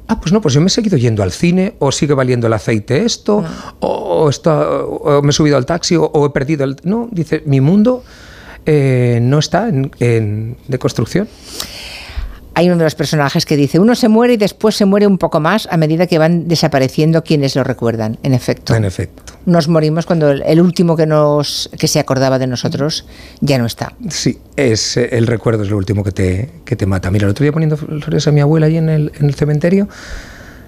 Ah, 0.09 0.21
pues 0.21 0.33
no, 0.33 0.41
pues 0.41 0.53
yo 0.55 0.61
me 0.61 0.67
he 0.67 0.71
seguido 0.71 0.99
yendo 0.99 1.23
al 1.23 1.33
cine, 1.33 1.75
o 1.79 1.91
sigue 1.91 2.13
valiendo 2.15 2.47
el 2.47 2.53
aceite 2.53 3.05
esto, 3.05 3.43
Ah. 3.47 3.75
o, 3.81 3.89
o 4.25 4.29
esto- 4.29 4.89
o 4.89 5.23
me 5.23 5.31
he 5.31 5.33
subido 5.33 5.57
al 5.57 5.65
taxi, 5.67 5.97
o, 5.97 6.05
o 6.05 6.27
he 6.27 6.31
perdido 6.31 6.65
el... 6.65 6.77
No, 6.85 7.09
dice, 7.11 7.43
mi 7.47 7.61
mundo 7.61 8.05
eh, 8.67 9.19
no 9.23 9.39
está 9.41 9.69
en, 9.69 9.91
en 10.01 10.57
deconstrucción. 10.69 11.29
Hay 12.55 12.67
uno 12.69 12.77
de 12.77 12.85
los 12.85 12.95
personajes 12.95 13.47
que 13.47 13.57
dice, 13.57 13.79
uno 13.79 13.95
se 13.95 14.09
muere 14.09 14.35
y 14.35 14.37
después 14.37 14.75
se 14.77 14.85
muere 14.85 15.07
un 15.07 15.17
poco 15.17 15.41
más 15.41 15.67
a 15.71 15.77
medida 15.79 16.07
que 16.07 16.19
van 16.19 16.49
desapareciendo 16.49 17.25
quienes 17.25 17.57
lo 17.57 17.65
recuerdan. 17.65 18.19
En 18.23 18.35
efecto. 18.35 18.75
En 18.75 18.85
efecto. 18.85 19.23
Nos 19.47 19.69
morimos 19.69 20.05
cuando 20.05 20.31
el, 20.31 20.61
último 20.61 20.95
que 20.95 21.07
nos 21.07 21.71
que 21.79 21.89
se 21.89 21.99
acordaba 21.99 22.39
de 22.39 22.47
nosotros 22.47 23.07
ya 23.41 23.59
no 23.59 23.65
está. 23.65 23.95
Sí, 24.11 24.39
es, 24.57 24.99
eh, 24.99 25.09
el 25.13 25.27
recuerdo 25.27 25.63
es 25.63 25.71
lo 25.71 25.79
último 25.79 26.05
que 26.05 26.13
te, 26.13 26.51
que 26.67 26.77
te 26.77 26.85
mata. 26.85 27.11
Mira, 27.11 27.25
el 27.25 27.31
otro 27.31 27.43
día 27.43 27.53
poniendo 27.53 27.77
flores 27.79 28.27
a 28.29 28.33
mi 28.33 28.41
abuela 28.41 28.67
ahí 28.67 28.77
en 28.77 28.91
el, 28.91 29.13
en 29.19 29.27
el 29.27 29.35
cementerio, 29.35 29.89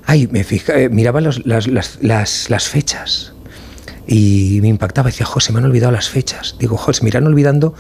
ay, 0.06 0.26
me 0.28 0.42
fija, 0.42 0.78
eh, 0.78 0.88
miraba 0.88 1.20
los- 1.20 1.44
las, 1.44 1.66
las- 1.66 1.98
las- 2.00 2.48
las 2.50 2.68
fechas. 2.68 3.32
y 4.06 4.58
me 4.62 4.68
impactaba. 4.68 5.08
Decía, 5.10 5.24
José, 5.26 5.52
me 5.52 5.58
han 5.60 5.64
olvidado 5.66 5.90
las 5.92 6.08
fechas. 6.10 6.56
Digo, 6.58 6.76
José, 6.76 7.02
me 7.02 7.08
irán 7.08 7.26
olvidando 7.26 7.74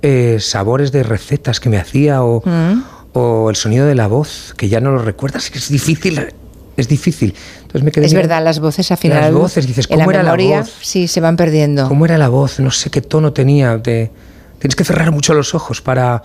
eh, 0.00 0.38
sabores 0.40 0.92
de 0.92 1.02
recetas 1.02 1.60
que 1.60 1.68
me 1.68 1.76
hacía 1.78 2.22
o, 2.22 2.42
Mm. 2.44 2.82
O 3.12 3.50
el 3.50 3.56
sonido 3.56 3.86
de 3.86 3.94
la 3.94 4.06
voz, 4.06 4.54
que 4.56 4.68
ya 4.68 4.80
no 4.80 4.90
lo 4.92 4.98
recuerdas. 5.02 5.44
Es 5.44 5.50
que 5.50 5.72
difícil, 5.72 6.28
es 6.76 6.88
difícil. 6.88 7.34
Entonces 7.62 7.82
me 7.82 7.90
quedé 7.90 8.06
Es 8.06 8.12
mirando- 8.12 8.28
verdad, 8.28 8.44
las 8.44 8.60
voces 8.60 8.90
al 8.90 8.98
final. 8.98 9.20
Las 9.20 9.32
voces, 9.32 9.66
dices, 9.66 9.86
en 9.90 9.98
la 9.98 10.04
¿cómo 10.04 10.10
era 10.12 10.22
la 10.22 10.34
voz? 10.34 10.72
Sí, 10.82 11.08
se 11.08 11.20
van 11.20 11.36
perdiendo. 11.36 11.88
¿Cómo 11.88 12.04
era 12.04 12.18
la 12.18 12.28
voz? 12.28 12.60
No 12.60 12.70
sé 12.70 12.90
qué 12.90 13.00
tono 13.02 13.32
tenía. 13.32 13.80
te- 13.82 14.10
tienes 14.58 14.74
que 14.76 14.84
cerrar 14.84 15.10
mucho 15.12 15.34
los 15.34 15.54
ojos 15.54 15.80
para, 15.82 16.22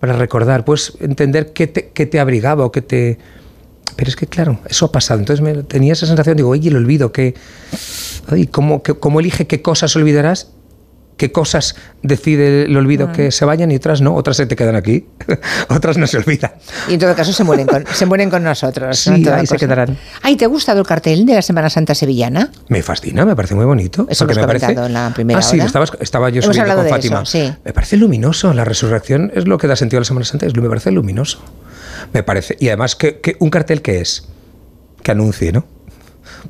para 0.00 0.14
recordar. 0.14 0.64
Puedes 0.64 0.94
entender 1.00 1.52
qué 1.52 1.66
te, 1.66 1.88
qué 1.90 2.06
te 2.06 2.18
abrigaba 2.20 2.64
o 2.64 2.72
qué 2.72 2.82
te... 2.82 3.18
Pero 3.96 4.08
es 4.10 4.16
que, 4.16 4.26
claro, 4.26 4.60
eso 4.68 4.86
ha 4.86 4.92
pasado. 4.92 5.18
Entonces 5.20 5.42
me, 5.42 5.62
tenía 5.64 5.92
esa 5.92 6.06
sensación, 6.06 6.36
digo, 6.36 6.50
oye, 6.50 6.68
el 6.68 6.76
olvido, 6.76 7.10
que... 7.12 7.34
Ay, 8.28 8.46
¿cómo, 8.46 8.82
qué- 8.82 8.94
¿Cómo 8.94 9.20
elige 9.20 9.46
qué 9.46 9.62
cosas 9.62 9.94
olvidarás? 9.96 10.50
¿Qué 11.18 11.30
cosas 11.32 11.74
decide 12.02 12.62
el 12.62 12.76
olvido 12.76 13.12
que 13.12 13.30
se 13.32 13.44
vayan 13.44 13.70
y 13.70 13.76
otras 13.76 14.00
no? 14.00 14.14
Otras 14.14 14.36
se 14.38 14.46
te 14.46 14.56
quedan 14.56 14.76
aquí, 14.76 15.04
otras 15.68 15.98
no 15.98 16.06
se 16.06 16.16
olvidan. 16.16 16.52
Y 16.88 16.94
en 16.94 17.00
todo 17.00 17.14
caso 17.14 17.32
se 17.32 17.44
mueren 17.44 17.66
con, 17.66 17.84
se 17.92 18.06
mueren 18.06 18.30
con 18.30 18.42
nosotros. 18.44 18.98
Sí, 18.98 19.24
se 19.44 19.56
quedarán. 19.56 19.98
Ay, 20.22 20.36
¿te 20.36 20.44
ha 20.46 20.48
gustado 20.48 20.80
el 20.80 20.86
cartel 20.86 21.26
de 21.26 21.34
la 21.34 21.42
Semana 21.42 21.68
Santa 21.68 21.94
sevillana? 21.94 22.50
Me 22.68 22.82
fascina, 22.82 23.26
me 23.26 23.34
parece 23.36 23.54
muy 23.56 23.66
bonito. 23.66 24.06
Eso 24.08 24.24
hemos 24.24 24.36
me 24.36 24.46
parece... 24.46 24.72
en 24.72 24.92
la 24.94 25.10
primera 25.14 25.40
Ah, 25.40 25.42
sí, 25.42 25.56
hora. 25.56 25.66
estaba, 25.66 25.84
estaba 26.00 26.30
yo 26.30 26.40
Hemos 26.40 26.54
subiendo 26.56 26.76
con 26.76 26.84
de 26.84 26.90
Fátima. 26.90 27.16
eso, 27.22 27.26
sí. 27.26 27.52
Me 27.64 27.72
parece 27.72 27.96
luminoso. 27.96 28.54
La 28.54 28.64
resurrección 28.64 29.30
es 29.34 29.46
lo 29.48 29.58
que 29.58 29.66
da 29.66 29.74
sentido 29.76 29.98
a 29.98 30.02
la 30.02 30.04
Semana 30.06 30.24
Santa. 30.24 30.46
Es, 30.46 30.54
me 30.56 30.68
parece 30.68 30.92
luminoso. 30.92 31.40
Me 32.12 32.22
parece. 32.22 32.56
Y 32.60 32.68
además, 32.68 32.94
que, 32.94 33.18
que 33.20 33.36
un 33.40 33.50
cartel 33.50 33.82
que 33.82 34.00
es 34.00 34.28
que 35.02 35.10
anuncie, 35.10 35.50
¿no? 35.52 35.66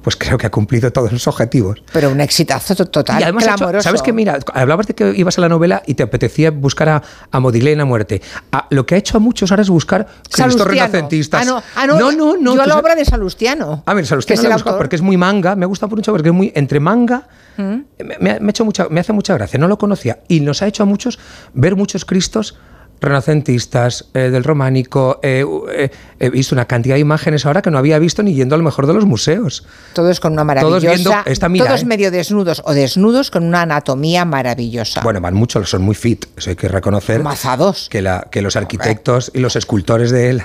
Pues 0.03 0.17
creo 0.17 0.39
que 0.39 0.47
ha 0.47 0.51
cumplido 0.51 0.93
todos 0.93 1.13
los 1.13 1.27
objetivos. 1.27 1.83
Pero 1.93 2.11
un 2.11 2.21
exitazo 2.21 2.75
to- 2.77 2.87
total, 2.87 3.21
y 3.21 3.25
además, 3.25 3.45
ha 3.45 3.51
hecho- 3.51 3.57
clamoroso. 3.59 3.83
¿sabes 3.85 4.01
qué? 4.03 4.13
Mira, 4.13 4.39
hablabas 4.55 4.87
de 4.87 4.95
que 4.95 5.13
ibas 5.17 5.37
a 5.39 5.41
la 5.41 5.49
novela 5.49 5.83
y 5.87 5.95
te 5.95 6.03
apetecía 6.05 6.51
buscar 6.51 6.89
a, 6.89 7.03
a 7.31 7.41
Modigliani 7.41 7.81
a 7.83 7.85
muerte. 7.85 8.23
A- 8.53 8.67
lo 8.71 8.87
que 8.87 8.95
ha 8.95 8.99
hecho 8.99 9.17
a 9.17 9.21
muchos 9.21 9.51
ahora 9.51 9.63
es 9.63 9.69
buscar 9.71 10.07
cristos 10.31 10.67
renacentistas. 10.67 11.43
Ah, 11.43 11.45
no, 11.45 11.63
ah, 11.77 11.87
no, 11.87 11.99
no, 11.99 12.13
no. 12.13 12.37
no, 12.41 12.55
Yo 12.57 12.63
a 12.63 12.67
la 12.67 12.79
obra 12.79 12.95
de 12.95 13.05
Salustiano. 13.05 13.83
Ah, 13.87 13.93
mira, 13.95 14.03
que 14.03 14.09
Salustiano 14.09 14.43
la 14.43 14.49
he 14.51 14.53
buscado 14.55 14.79
porque 14.79 14.97
es 14.97 15.03
muy 15.03 15.17
manga, 15.17 15.57
me 15.57 15.67
gusta 15.67 15.87
mucho 15.87 16.13
porque 16.13 16.29
es 16.29 16.35
muy 16.35 16.53
entre 16.55 16.81
manga. 16.81 17.27
Mm. 17.57 17.77
Me, 18.21 18.39
me 18.41 18.51
hecho 18.51 18.65
mucha, 18.65 18.89
me 18.89 19.01
hace 19.01 19.13
mucha 19.13 19.35
gracia, 19.35 19.59
no 19.59 19.67
lo 19.67 19.79
conocía 19.79 20.21
y 20.29 20.41
nos 20.41 20.63
ha 20.63 20.69
hecho 20.69 20.85
a 20.85 20.87
muchos 20.87 21.19
ver 21.55 21.75
muchos 21.75 22.05
Cristos 22.05 22.57
renacentistas, 23.01 24.07
eh, 24.15 24.31
del 24.31 24.45
románico. 24.45 25.21
eh, 25.23 25.45
eh, 25.73 25.91
he 26.21 26.31
visto 26.31 26.55
una 26.55 26.65
cantidad 26.67 26.97
de 26.97 27.01
imágenes 27.01 27.47
ahora 27.47 27.63
que 27.63 27.71
no 27.71 27.79
había 27.79 27.99
visto 27.99 28.23
ni 28.23 28.35
yendo 28.35 28.55
a 28.55 28.59
lo 28.59 28.65
mejor 28.65 28.87
de 28.87 28.95
los 28.95 29.05
museos. 29.07 29.65
Todos 29.93 30.21
con 30.21 30.33
una 30.33 30.43
Todos 30.61 30.83
maravillosa. 30.83 30.95
viendo 30.95 31.31
esta 31.31 31.49
mira, 31.49 31.67
todos 31.67 31.83
¿eh? 31.83 31.87
medio 31.87 32.11
desnudos 32.11 32.63
o 32.65 32.73
desnudos 32.73 33.31
con 33.31 33.45
una 33.45 33.63
anatomía 33.63 34.25
maravillosa. 34.25 35.01
Bueno, 35.03 35.21
van 35.21 35.35
muchos, 35.35 35.69
son 35.71 35.83
muy 35.83 35.95
fit, 35.95 36.27
eso 36.37 36.51
hay 36.51 36.57
que 36.57 36.69
reconocer. 36.69 37.23
Mazados. 37.23 37.89
Que, 37.89 38.03
la, 38.03 38.27
que 38.31 38.43
los 38.43 38.57
arquitectos 38.57 39.31
y 39.35 39.39
los 39.41 39.55
escultores 39.57 40.11
de 40.11 40.31
él 40.31 40.43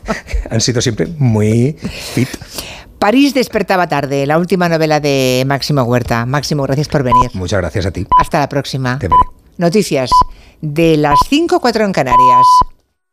han 0.50 0.60
sido 0.60 0.80
siempre 0.80 1.06
muy 1.18 1.76
fit. 2.14 2.28
París 2.98 3.34
despertaba 3.34 3.88
tarde, 3.88 4.26
la 4.26 4.38
última 4.38 4.68
novela 4.68 5.00
de 5.00 5.44
Máximo 5.46 5.82
Huerta. 5.82 6.24
Máximo, 6.24 6.62
gracias 6.62 6.88
por 6.88 7.02
venir. 7.02 7.30
Muchas 7.34 7.60
gracias 7.60 7.84
a 7.86 7.90
ti. 7.90 8.06
Hasta 8.18 8.38
la 8.38 8.48
próxima. 8.48 8.98
Te 8.98 9.08
veré. 9.08 9.20
Noticias 9.58 10.10
de 10.60 10.96
las 10.96 11.18
5 11.28 11.60
4 11.60 11.84
en 11.84 11.92
Canarias. 11.92 12.46